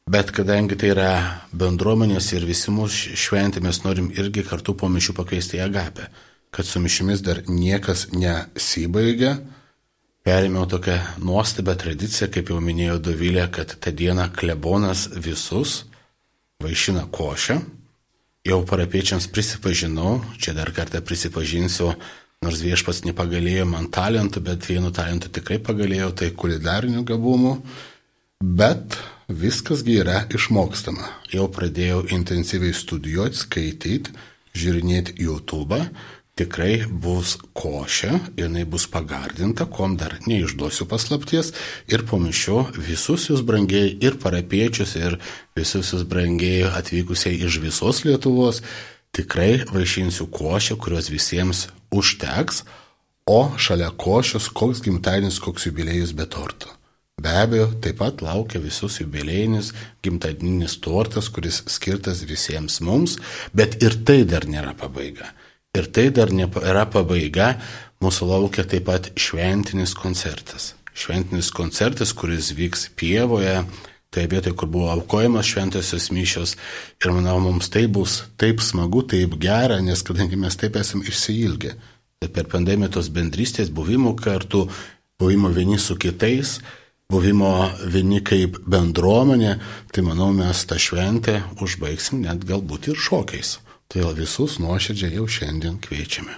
Bet 0.06 0.28
kadangi 0.30 0.76
tai 0.78 0.92
yra 0.92 1.12
bendruomenės 1.50 2.28
ir 2.36 2.44
visi 2.46 2.70
mūsų 2.70 3.16
šventė, 3.18 3.58
mes 3.58 3.80
norim 3.82 4.12
irgi 4.14 4.44
kartu 4.46 4.76
po 4.78 4.86
mišių 4.86 5.16
pakviesti 5.16 5.58
į 5.58 5.64
agapę, 5.64 6.04
kad 6.54 6.68
su 6.68 6.78
mišimis 6.78 7.24
dar 7.26 7.40
niekas 7.50 8.04
nesibaigia. 8.14 9.32
Perėmiau 10.26 10.66
tokią 10.66 10.96
nuostabę 11.22 11.76
tradiciją, 11.78 12.28
kaip 12.34 12.50
jau 12.50 12.58
minėjo 12.58 12.98
Dovilė, 13.08 13.46
kad 13.54 13.76
tą 13.78 13.92
dieną 13.94 14.26
klebonas 14.34 15.06
visus 15.14 15.84
vaišina 16.62 17.06
košę. 17.14 17.60
Jau 18.46 18.60
parapiečiams 18.66 19.28
prisipažinau, 19.30 20.20
čia 20.42 20.54
dar 20.54 20.72
kartą 20.74 20.98
prisipažinsiu, 21.02 21.92
nors 22.42 22.62
viešpats 22.62 23.04
nepagalėjo 23.06 23.66
man 23.70 23.86
talentų, 23.94 24.42
bet 24.48 24.66
vienu 24.66 24.90
talentu 24.94 25.30
tikrai 25.30 25.60
pagalėjau, 25.62 26.10
tai 26.18 26.32
kulinarinių 26.34 27.06
gabumų. 27.06 27.54
Bet 28.42 28.98
Viskasgi 29.26 29.96
yra 29.98 30.20
išmokstama. 30.30 31.08
Jau 31.34 31.48
pradėjau 31.50 32.04
intensyviai 32.14 32.70
studijuoti, 32.70 33.40
skaityti, 33.40 34.12
žiūrinėti 34.54 35.16
YouTube, 35.18 35.80
tikrai 36.36 36.84
bus 36.86 37.36
košė, 37.56 38.12
jinai 38.36 38.66
bus 38.68 38.84
pagardinta, 38.92 39.64
kom 39.64 39.96
dar 39.96 40.18
neišduosiu 40.28 40.84
paslapties 40.90 41.54
ir 41.88 42.04
po 42.08 42.20
mišio 42.20 42.66
visus 42.76 43.30
jūs 43.30 43.44
brangiai 43.46 43.94
ir 44.04 44.18
parapiečius 44.20 44.96
ir 45.00 45.16
visus 45.56 45.94
jūs 45.94 46.04
brangiai 46.08 46.66
atvykusiai 46.68 47.40
iš 47.48 47.60
visos 47.64 48.04
Lietuvos 48.04 48.60
tikrai 49.16 49.64
vaišinsiu 49.72 50.28
košę, 50.28 50.76
kurios 50.76 51.08
visiems 51.08 51.66
užteks, 51.94 52.64
o 53.26 53.40
šalia 53.58 53.88
košios 53.96 54.50
koks 54.52 54.84
gimtadienis, 54.84 55.40
koks 55.40 55.66
jubiliejus 55.66 56.12
be 56.12 56.28
torto. 56.28 56.68
Be 57.16 57.32
abejo, 57.32 57.70
taip 57.80 57.96
pat 58.02 58.20
laukia 58.20 58.60
visus 58.60 59.00
jubilėjinis 59.00 59.72
gimtadieninis 60.04 60.76
tortas, 60.84 61.30
kuris 61.32 61.62
skirtas 61.72 62.20
visiems 62.28 62.82
mums, 62.84 63.16
bet 63.56 63.80
ir 63.80 63.96
tai 64.04 64.20
dar 64.28 64.44
nėra 64.44 64.76
pabaiga. 64.76 65.32
Ir 65.76 65.90
tai 65.92 66.08
dar 66.14 66.32
nėra 66.32 66.86
pabaiga, 66.88 67.56
mūsų 68.00 68.30
laukia 68.30 68.64
taip 68.68 68.86
pat 68.88 69.10
šventinis 69.20 69.92
koncertas. 69.98 70.72
Šventinis 70.96 71.50
koncertas, 71.52 72.14
kuris 72.16 72.54
vyks 72.56 72.88
pievoje, 72.96 73.58
tai 74.16 74.24
vietoje, 74.32 74.54
kur 74.56 74.70
buvo 74.72 74.88
aukojamas 74.94 75.48
šventosios 75.50 76.08
mišios. 76.14 76.54
Ir 77.04 77.12
manau, 77.12 77.36
mums 77.44 77.68
tai 77.72 77.84
bus 77.92 78.22
taip 78.40 78.62
smagu, 78.64 79.04
taip 79.04 79.36
gera, 79.42 79.82
nes 79.84 80.00
kadangi 80.06 80.40
mes 80.40 80.56
taip 80.56 80.78
esam 80.80 81.04
išsiilgę. 81.04 81.74
Tai 82.22 82.30
per 82.32 82.48
pandemiją 82.48 82.94
tos 82.96 83.12
bendrystės 83.12 83.68
buvimo 83.68 84.14
kartu, 84.16 84.64
buvimo 85.20 85.52
vieni 85.52 85.76
su 85.76 85.98
kitais, 86.00 86.56
buvimo 87.12 87.52
vieni 87.92 88.22
kaip 88.24 88.56
bendruomenė, 88.64 89.58
tai 89.92 90.06
manau 90.06 90.32
mes 90.32 90.64
tą 90.64 90.80
šventę 90.80 91.42
užbaigsim 91.60 92.24
net 92.24 92.48
galbūt 92.48 92.88
ir 92.94 92.96
šokiais. 92.96 93.58
Tai 93.92 94.10
visus 94.18 94.58
nuoširdžiai 94.62 95.16
jau 95.18 95.28
šiandien 95.30 95.78
kviečiame. 95.82 96.34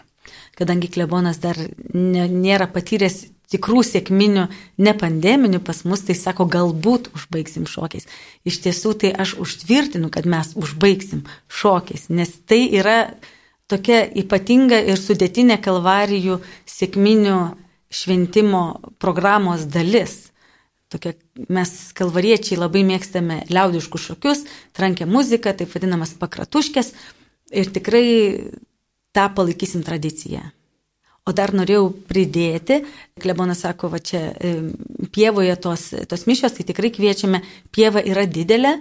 Kadangi 0.58 0.90
klebonas 0.90 1.38
dar 1.40 1.56
nėra 1.94 2.66
patyręs 2.70 3.28
tikrų 3.48 3.82
sėkminių, 3.86 4.44
ne 4.84 4.94
pandeminių 4.98 5.60
pas 5.64 5.80
mus, 5.88 6.02
tai 6.04 6.16
sako, 6.18 6.44
galbūt 6.50 7.08
užbaigsim 7.16 7.64
šokiais. 7.70 8.08
Iš 8.48 8.60
tiesų, 8.66 8.94
tai 9.00 9.12
aš 9.14 9.36
užtvirtinu, 9.40 10.10
kad 10.12 10.28
mes 10.28 10.52
užbaigsim 10.58 11.24
šokiais, 11.48 12.08
nes 12.12 12.34
tai 12.44 12.66
yra 12.68 12.98
tokia 13.70 14.02
ypatinga 14.22 14.80
ir 14.90 15.00
sudėtinė 15.00 15.60
kalvarijų 15.64 16.40
sėkminių 16.68 17.38
šventimo 17.88 18.64
programos 19.00 19.64
dalis. 19.68 20.26
Tokia, 20.88 21.12
mes 21.52 21.70
kalvariečiai 21.96 22.56
labai 22.56 22.80
mėgstame 22.88 23.42
liaudiškus 23.52 24.06
šokius, 24.08 24.46
trankę 24.76 25.04
muziką, 25.08 25.52
taip 25.56 25.72
vadinamas 25.74 26.14
pakratuškės, 26.16 26.94
ir 27.50 27.72
tikrai 27.74 28.06
tą 29.16 29.26
palaikysim 29.34 29.82
tradiciją. 29.86 30.44
O 31.28 31.34
dar 31.36 31.52
norėjau 31.52 31.90
pridėti, 32.08 32.78
klebonas 33.20 33.60
sako, 33.66 33.90
va 33.92 33.98
čia 34.00 34.30
pievoje 35.12 35.58
tos, 35.60 35.90
tos 36.08 36.24
mišios, 36.28 36.54
tai 36.56 36.64
tikrai 36.70 36.88
kviečiame, 36.94 37.42
pieva 37.74 38.00
yra 38.00 38.24
didelė, 38.24 38.78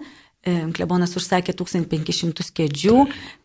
klebonas 0.77 1.17
užsakė 1.19 1.51
1500 1.59 2.53
kėdžių, 2.55 2.97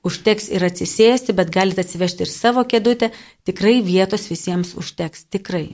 užteks 0.06 0.50
ir 0.54 0.66
atsisėsti, 0.68 1.34
bet 1.34 1.50
galite 1.50 1.82
atsivežti 1.82 2.22
ir 2.22 2.30
savo 2.30 2.62
kėdutę, 2.68 3.10
tikrai 3.48 3.80
vietos 3.82 4.28
visiems 4.30 4.76
užteks, 4.78 5.26
tikrai. 5.34 5.72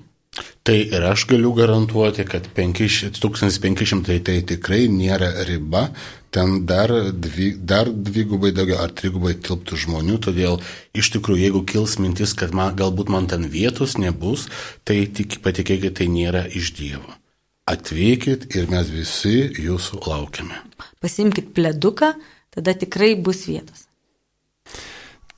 Tai 0.63 0.77
ir 0.77 1.05
aš 1.09 1.25
galiu 1.29 1.51
garantuoti, 1.57 2.25
kad 2.29 2.47
1500 2.55 4.19
tai 4.25 4.39
tikrai 4.47 4.87
nėra 4.93 5.33
riba, 5.49 5.89
ten 6.35 6.65
dar, 6.69 6.93
dvi, 7.13 7.53
dar 7.57 7.89
dvigubai 7.89 8.53
daugiau 8.57 8.83
ar 8.85 8.93
trigubai 8.97 9.35
tilptų 9.35 9.79
žmonių, 9.85 10.19
todėl 10.29 10.59
iš 10.97 11.13
tikrųjų, 11.17 11.45
jeigu 11.47 11.63
kils 11.69 11.97
mintis, 12.03 12.35
kad 12.37 12.55
man, 12.57 12.75
galbūt 12.79 13.13
man 13.13 13.29
ten 13.31 13.49
vietos 13.53 13.97
nebus, 14.01 14.49
tai 14.85 15.07
tik 15.07 15.41
patikėkit, 15.45 15.99
tai 16.01 16.11
nėra 16.13 16.45
iš 16.49 16.75
Dievo. 16.79 17.17
Atvykit 17.69 18.49
ir 18.57 18.69
mes 18.73 18.89
visi 18.93 19.51
jūsų 19.61 20.01
laukiame. 20.07 20.57
Pasimkite 21.05 21.53
pleduką, 21.57 22.15
tada 22.55 22.73
tikrai 22.73 23.13
bus 23.21 23.45
vietos. 23.49 23.85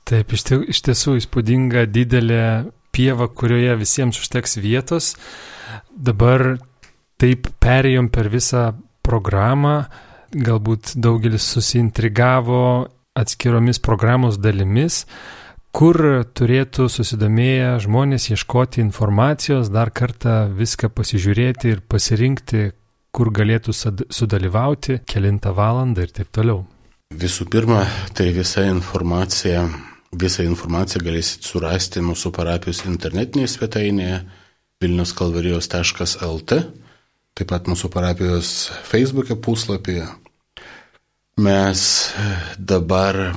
Taip, 0.07 0.31
iš 0.35 0.79
tiesų 0.87 1.17
įspūdinga 1.19 1.85
didelė 1.87 2.71
pieva, 2.91 3.27
kurioje 3.27 3.75
visiems 3.79 4.19
užteks 4.19 4.57
vietos. 4.63 5.13
Dabar 5.91 6.57
taip 7.21 7.47
perėjom 7.63 8.09
per 8.11 8.31
visą 8.33 8.71
programą, 9.05 9.85
galbūt 10.33 10.95
daugelis 10.95 11.45
susintrigavo 11.53 12.87
atskiromis 13.17 13.81
programos 13.83 14.39
dalimis, 14.39 15.05
kur 15.75 15.97
turėtų 16.35 16.87
susidomėję 16.91 17.77
žmonės 17.85 18.29
ieškoti 18.31 18.81
informacijos, 18.83 19.71
dar 19.71 19.91
kartą 19.91 20.45
viską 20.55 20.91
pasižiūrėti 20.95 21.75
ir 21.75 21.85
pasirinkti, 21.87 22.71
kur 23.11 23.31
galėtų 23.35 23.75
sudalyvauti, 23.75 25.01
kilintą 25.05 25.51
valandą 25.55 26.07
ir 26.07 26.15
taip 26.15 26.31
toliau. 26.31 26.65
Visų 27.11 27.49
pirma, 27.51 27.83
tai 28.15 28.29
visa 28.31 28.63
informacija 28.71 29.65
Visą 30.11 30.43
informaciją 30.43 31.05
galėsit 31.05 31.45
surasti 31.47 32.01
mūsų 32.03 32.33
parapijos 32.35 32.81
internetinėje 32.83 33.47
svetainėje 33.53 34.17
vilniuskalvarijos.lt, 34.83 36.57
taip 37.31 37.47
pat 37.47 37.69
mūsų 37.71 37.89
parapijos 37.93 38.49
Facebook'e 38.89 39.37
puslapyje. 39.39 40.09
Mes 41.41 41.81
dabar 42.57 43.33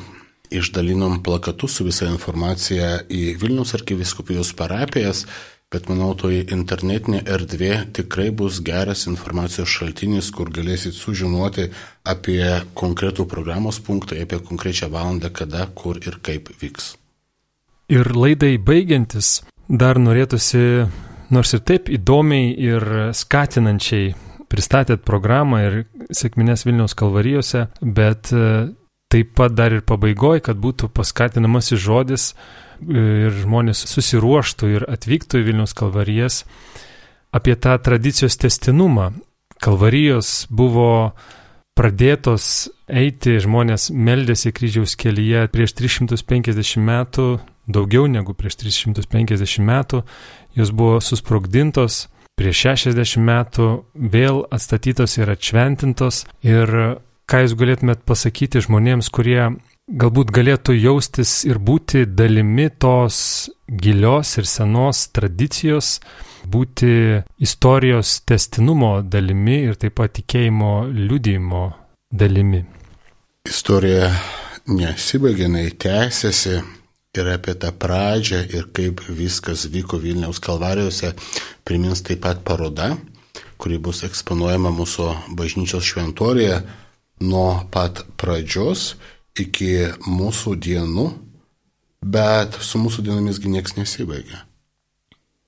išdalinom 0.50 1.22
plakatus 1.22 1.76
su 1.78 1.84
visa 1.86 2.06
informacija 2.10 2.98
į 3.08 3.22
Vilnius 3.40 3.72
arkiviskupijos 3.78 4.50
parapijas, 4.58 5.22
bet 5.72 5.88
manau, 5.88 6.10
toji 6.18 6.42
internetinė 6.52 7.22
erdvė 7.36 7.70
tikrai 7.96 8.28
bus 8.40 8.60
geras 8.66 9.06
informacijos 9.10 9.72
šaltinis, 9.72 10.28
kur 10.36 10.52
galėsit 10.52 10.92
sužinoti 10.98 11.70
apie 12.04 12.42
konkretų 12.76 13.26
programos 13.30 13.80
punktą, 13.80 14.20
apie 14.20 14.42
konkrečią 14.50 14.90
valandą, 14.92 15.32
kada, 15.32 15.64
kur 15.74 15.96
ir 16.04 16.20
kaip 16.20 16.52
vyks. 16.60 16.92
Ir 17.88 18.12
laidai 18.12 18.58
baigiantis, 18.60 19.40
dar 19.68 19.96
norėtųsi, 20.02 20.84
nors 21.32 21.56
ir 21.56 21.64
taip 21.72 21.88
įdomiai 21.96 22.52
ir 22.68 22.88
skatinančiai 23.16 24.12
pristatėt 24.54 25.02
programą 25.06 25.60
ir 25.66 25.76
sėkminės 26.14 26.64
Vilniaus 26.68 26.94
kalvarijose, 26.98 27.66
bet 27.82 28.30
e, 28.30 28.70
taip 29.10 29.34
pat 29.38 29.54
dar 29.58 29.74
ir 29.74 29.82
pabaigoje, 29.86 30.46
kad 30.46 30.60
būtų 30.62 30.92
paskatinamasis 30.94 31.82
žodis 31.82 32.30
ir 32.84 33.34
žmonės 33.42 33.84
susiruoštų 33.90 34.70
ir 34.74 34.86
atvyktų 34.90 35.40
į 35.40 35.46
Vilnius 35.50 35.74
kalvarijas 35.76 36.42
apie 37.34 37.54
tą 37.58 37.76
tradicijos 37.82 38.36
testinumą. 38.38 39.12
Kalvarijos 39.62 40.46
buvo 40.50 41.14
pradėtos 41.78 42.68
eiti, 42.86 43.38
žmonės 43.42 43.88
meldėsi 43.90 44.52
kryžiaus 44.54 44.94
kelyje 44.98 45.48
prieš 45.50 45.74
350 45.78 46.82
metų, 46.84 47.28
daugiau 47.66 48.06
negu 48.10 48.34
prieš 48.38 48.60
350 48.62 49.64
metų, 49.64 50.04
jos 50.54 50.70
buvo 50.70 51.00
susprogdintos, 51.02 52.04
prieš 52.38 52.66
60 52.68 53.22
metų 53.24 53.68
vėl 53.94 54.42
atstatytos 54.54 55.18
ir 55.20 55.32
atšventintos. 55.34 56.24
Ir 56.46 56.74
ką 57.30 57.44
jūs 57.44 57.54
galėtumėt 57.58 58.04
pasakyti 58.08 58.62
žmonėms, 58.64 59.10
kurie 59.14 59.54
galbūt 59.88 60.32
galėtų 60.34 60.76
jaustis 60.78 61.42
ir 61.48 61.60
būti 61.60 62.04
dalimi 62.06 62.70
tos 62.70 63.50
gilios 63.68 64.36
ir 64.40 64.48
senos 64.48 65.06
tradicijos, 65.14 65.98
būti 66.44 67.22
istorijos 67.40 68.18
testinumo 68.28 68.98
dalimi 69.02 69.62
ir 69.68 69.80
taip 69.80 69.98
pat 70.00 70.16
tikėjimo 70.18 70.72
liudijimo 70.92 71.66
dalimi. 72.12 72.64
Istorija 73.48 74.08
nesibaigia, 74.72 75.44
jinai 75.46 75.68
tęsiasi 75.76 76.62
ir 77.18 77.30
apie 77.32 77.54
tą 77.58 77.70
pradžią 77.72 78.42
ir 78.56 78.68
kaip 78.76 79.02
viskas 79.08 79.66
vyko 79.70 79.98
Vilniaus 80.02 80.40
kalvarijose 80.42 81.14
primins 81.64 82.02
taip 82.04 82.22
pat 82.26 82.44
paroda, 82.46 82.94
kuri 83.58 83.78
bus 83.78 84.02
eksponuojama 84.06 84.72
mūsų 84.74 85.10
bažnyčios 85.38 85.86
šventorėje 85.88 86.62
nuo 87.24 87.64
pat 87.72 88.04
pradžios 88.20 88.94
iki 89.38 89.90
mūsų 90.06 90.54
dienų, 90.62 91.06
bet 92.04 92.58
su 92.60 92.78
mūsų 92.78 93.06
dienomisgi 93.06 93.50
niekas 93.50 93.78
nesibaigia. 93.78 94.44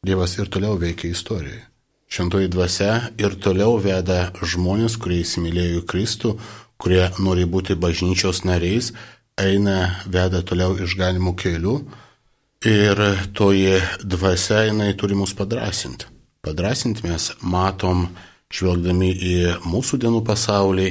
Dievas 0.07 0.37
ir 0.39 0.51
toliau 0.51 0.79
veikia 0.79 1.11
istorijoje. 1.11 1.65
Šventoji 2.07 2.49
dvasia 2.49 2.93
ir 3.19 3.35
toliau 3.43 3.81
veda 3.83 4.31
žmonės, 4.39 4.95
kurie 5.03 5.25
įsimylėjo 5.25 5.83
Kristų, 5.91 6.37
kurie 6.79 7.03
nori 7.19 7.47
būti 7.51 7.75
bažnyčios 7.75 8.45
nariais, 8.47 8.93
eina, 9.41 10.03
veda 10.09 10.41
toliau 10.45 10.77
išganimų 10.81 11.35
kelių 11.37 11.77
ir 12.67 13.03
toji 13.37 13.81
dvasia 14.01 14.67
jinai 14.71 14.95
turi 14.99 15.17
mus 15.19 15.35
padrasinti. 15.37 16.09
Padrasinti 16.45 17.05
mes 17.07 17.33
matom, 17.43 18.07
žvelgdami 18.55 19.11
į 19.13 19.37
mūsų 19.67 19.99
dienų 20.05 20.23
pasaulį, 20.25 20.89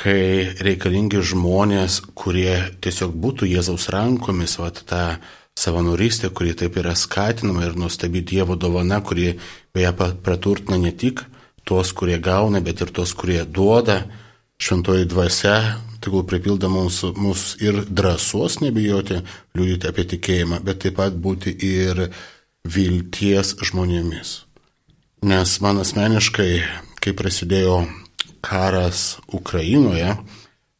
kai 0.00 0.54
reikalingi 0.62 1.20
žmonės, 1.32 2.00
kurie 2.16 2.54
tiesiog 2.80 3.12
būtų 3.20 3.50
Jėzaus 3.50 3.90
rankomis, 3.92 4.56
va, 4.60 4.70
tą 4.70 5.02
savanorystė, 5.58 6.30
kuri 6.32 6.54
taip 6.56 6.78
yra 6.80 6.94
skatinama 6.96 7.66
ir 7.66 7.76
nuostabi 7.76 8.22
Dievo 8.24 8.56
dovana, 8.56 9.02
kuri 9.04 9.34
beje 9.74 9.92
praturtina 10.24 10.78
ne 10.80 10.94
tik 10.96 11.20
tuos, 11.68 11.92
kurie 11.92 12.16
gauna, 12.22 12.62
bet 12.64 12.80
ir 12.80 12.94
tuos, 12.94 13.12
kurie 13.14 13.42
duoda. 13.44 14.04
Šventoji 14.60 15.06
dvasia, 15.08 15.54
tegul 16.04 16.26
pripilda 16.28 16.68
mūsų, 16.68 17.14
mūsų 17.16 17.62
ir 17.64 17.78
drąsos 17.88 18.58
nebijoti 18.60 19.22
liūdėti 19.56 19.88
apie 19.88 20.04
tikėjimą, 20.14 20.60
bet 20.64 20.82
taip 20.84 20.98
pat 20.98 21.16
būti 21.16 21.54
ir 21.64 22.10
vilties 22.68 23.54
žmonėmis. 23.64 24.34
Nes 25.24 25.56
man 25.64 25.80
asmeniškai, 25.80 26.52
kai 27.00 27.16
prasidėjo 27.16 27.82
karas 28.44 29.16
Ukrainoje, 29.32 30.12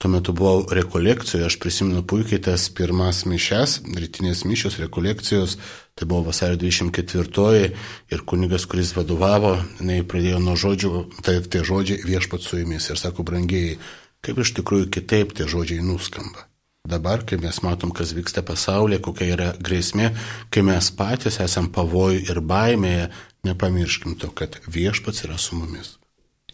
Tuo 0.01 0.09
metu 0.09 0.33
buvau 0.33 0.63
rekolekcijoje, 0.73 1.45
aš 1.45 1.59
prisimenu 1.61 2.01
puikiai 2.09 2.41
tas 2.41 2.63
pirmas 2.73 3.19
mišes, 3.29 3.75
rytinės 3.85 4.47
mišios 4.49 4.79
rekolekcijos, 4.81 5.59
tai 5.93 6.09
buvo 6.09 6.31
vasario 6.31 6.57
24 6.63 7.67
ir 8.09 8.23
kunigas, 8.33 8.65
kuris 8.65 8.95
vadovavo, 8.97 9.59
jinai 9.77 9.99
pradėjo 10.09 10.41
nuo 10.41 10.57
žodžių, 10.57 11.03
tai 11.21 11.37
tie 11.45 11.61
žodžiai 11.69 12.01
viešpat 12.09 12.49
su 12.49 12.63
jumis 12.63 12.89
ir 12.89 12.97
sako, 12.97 13.29
brangiai, 13.29 13.77
kaip 14.25 14.41
iš 14.41 14.55
tikrųjų 14.63 14.89
kitaip 14.97 15.37
tie 15.37 15.45
žodžiai 15.45 15.85
nuskamba. 15.85 16.49
Dabar, 16.89 17.21
kai 17.29 17.37
mes 17.45 17.61
matom, 17.61 17.93
kas 17.93 18.17
vyksta 18.17 18.41
pasaulyje, 18.41 19.05
kokia 19.05 19.33
yra 19.37 19.53
grėsmė, 19.61 20.15
kai 20.49 20.65
mes 20.65 20.89
patys 20.97 21.43
esam 21.45 21.69
pavojų 21.69 22.25
ir 22.25 22.41
baimėje, 22.41 23.11
nepamirškim 23.45 24.17
to, 24.17 24.33
kad 24.33 24.63
viešpats 24.65 25.29
yra 25.29 25.37
su 25.37 25.61
mumis. 25.61 25.99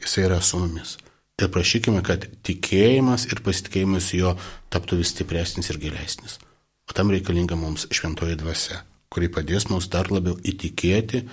Jis 0.03 0.25
yra 0.27 0.43
su 0.43 0.67
mumis 0.67 0.99
ir 1.43 1.51
prašykime, 1.53 2.03
kad 2.05 2.27
tikėjimas 2.47 3.27
ir 3.31 3.43
pasitikėjimas 3.45 4.13
jo 4.17 4.35
taptų 4.73 5.01
vis 5.03 5.13
stipresnis 5.15 5.71
ir 5.73 5.81
gilesnis. 5.83 6.39
O 6.87 6.95
tam 6.97 7.11
reikalinga 7.13 7.59
mums 7.59 7.89
šventoji 7.93 8.39
dvasia, 8.41 8.83
kuri 9.13 9.29
padės 9.33 9.69
mums 9.71 9.91
dar 9.93 10.11
labiau 10.13 10.39
įtikėti 10.39 11.25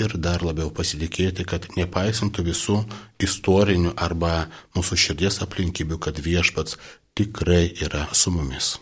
ir 0.00 0.14
dar 0.16 0.42
labiau 0.42 0.72
pasitikėti, 0.74 1.44
kad 1.48 1.68
nepaisantų 1.76 2.46
visų 2.48 2.78
istorinių 3.22 3.92
arba 4.00 4.48
mūsų 4.76 4.98
širdies 5.04 5.42
aplinkybių, 5.44 6.00
kad 6.00 6.18
viešpats 6.24 6.78
tikrai 7.18 7.66
yra 7.84 8.08
su 8.16 8.32
mumis. 8.32 8.78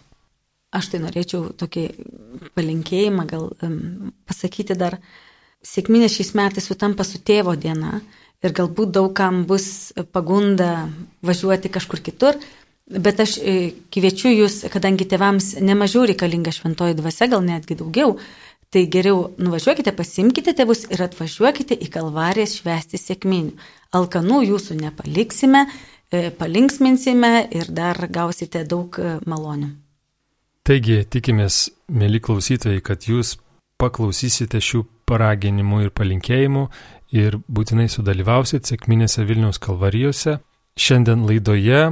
Aš 0.71 0.93
tai 0.93 1.01
norėčiau 1.03 1.51
tokį 1.59 1.89
palinkėjimą 2.55 3.27
gal 3.27 3.49
um, 3.67 4.13
pasakyti 4.31 4.79
dar. 4.79 5.01
Sėkminė 5.67 6.07
šiais 6.09 6.31
metais 6.39 6.65
sutampa 6.71 7.05
su 7.05 7.19
tėvo 7.21 7.53
diena 7.59 7.99
ir 8.45 8.55
galbūt 8.57 8.95
daugam 8.97 9.45
bus 9.49 9.93
pagunda 10.13 10.89
važiuoti 11.27 11.71
kažkur 11.73 12.03
kitur, 12.05 12.39
bet 12.91 13.21
aš 13.23 13.37
e, 13.39 13.57
kviečiu 13.93 14.33
jūs, 14.33 14.63
kadangi 14.73 15.07
tėvams 15.09 15.55
nemažiau 15.63 16.07
reikalinga 16.09 16.53
šventoji 16.55 16.97
dvasia, 16.99 17.29
gal 17.31 17.45
netgi 17.47 17.77
daugiau, 17.79 18.17
tai 18.71 18.87
geriau 18.91 19.29
nuvažiuokite, 19.43 19.93
pasimkite 19.99 20.55
tėvus 20.57 20.87
ir 20.91 21.03
atvažiuokite 21.07 21.75
į 21.75 21.91
Kalvariją 21.91 22.49
švęsti 22.51 23.01
sėkminių. 23.03 23.55
Alkanų 23.99 24.43
jūsų 24.47 24.79
nepaliksime, 24.81 25.67
e, 26.11 26.31
palinksminsime 26.31 27.33
ir 27.51 27.71
dar 27.75 27.99
gausite 28.11 28.65
daug 28.65 28.99
e, 28.99 29.19
malonių. 29.27 29.73
Taigi, 30.67 31.01
tikimės, 31.09 31.71
mėly 31.91 32.21
klausytojai, 32.23 32.83
kad 32.85 33.07
jūs 33.09 33.39
paklausysite 33.81 34.61
šių 34.63 34.85
paraginimų 35.09 35.87
ir 35.87 35.93
palinkėjimų 35.97 36.67
ir 37.13 37.39
būtinai 37.49 37.89
sudalyvausit 37.91 38.69
sėkminėse 38.69 39.25
Vilniaus 39.27 39.59
kalvarijose. 39.63 40.39
Šiandien 40.79 41.27
laidoje 41.27 41.83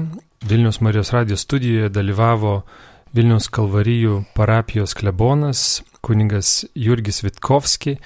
Vilniaus 0.46 0.80
Marijos 0.80 1.12
radijos 1.12 1.42
studijoje 1.46 1.90
dalyvavo 1.90 2.62
Vilniaus 3.14 3.48
kalvarijų 3.50 4.22
parapijos 4.36 4.94
klebonas 4.94 5.82
kuningas 6.00 6.64
Jurgis 6.74 7.22
Vitkovski 7.24 7.96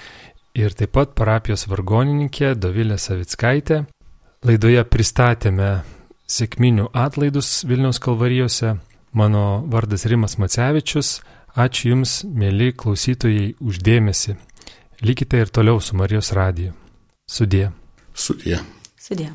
ir 0.53 0.75
taip 0.77 0.93
pat 0.97 1.13
parapijos 1.17 1.67
vargonininkė 1.69 2.53
Dovilė 2.59 2.97
Savickaitė. 3.01 3.83
Laidoje 4.43 4.83
pristatėme 4.83 5.69
sėkminių 6.27 6.89
atlaidus 6.93 7.63
Vilniaus 7.69 8.01
kalvarijose. 8.03 8.75
Mano 9.13 9.63
vardas 9.69 10.07
Rimas 10.09 10.39
Macevičius. 10.41 11.19
Ačiū 11.53 11.91
Jums, 11.91 12.23
mėly 12.25 12.71
klausytojai, 12.73 13.53
uždėmesi. 13.61 14.33
Likite 15.05 15.43
ir 15.43 15.53
toliau 15.53 15.77
su 15.81 15.95
Marijos 15.95 16.33
radiju. 16.33 16.82
Sudie. 17.27 17.69
Sudie. 18.13 18.59
Sudie. 18.97 19.29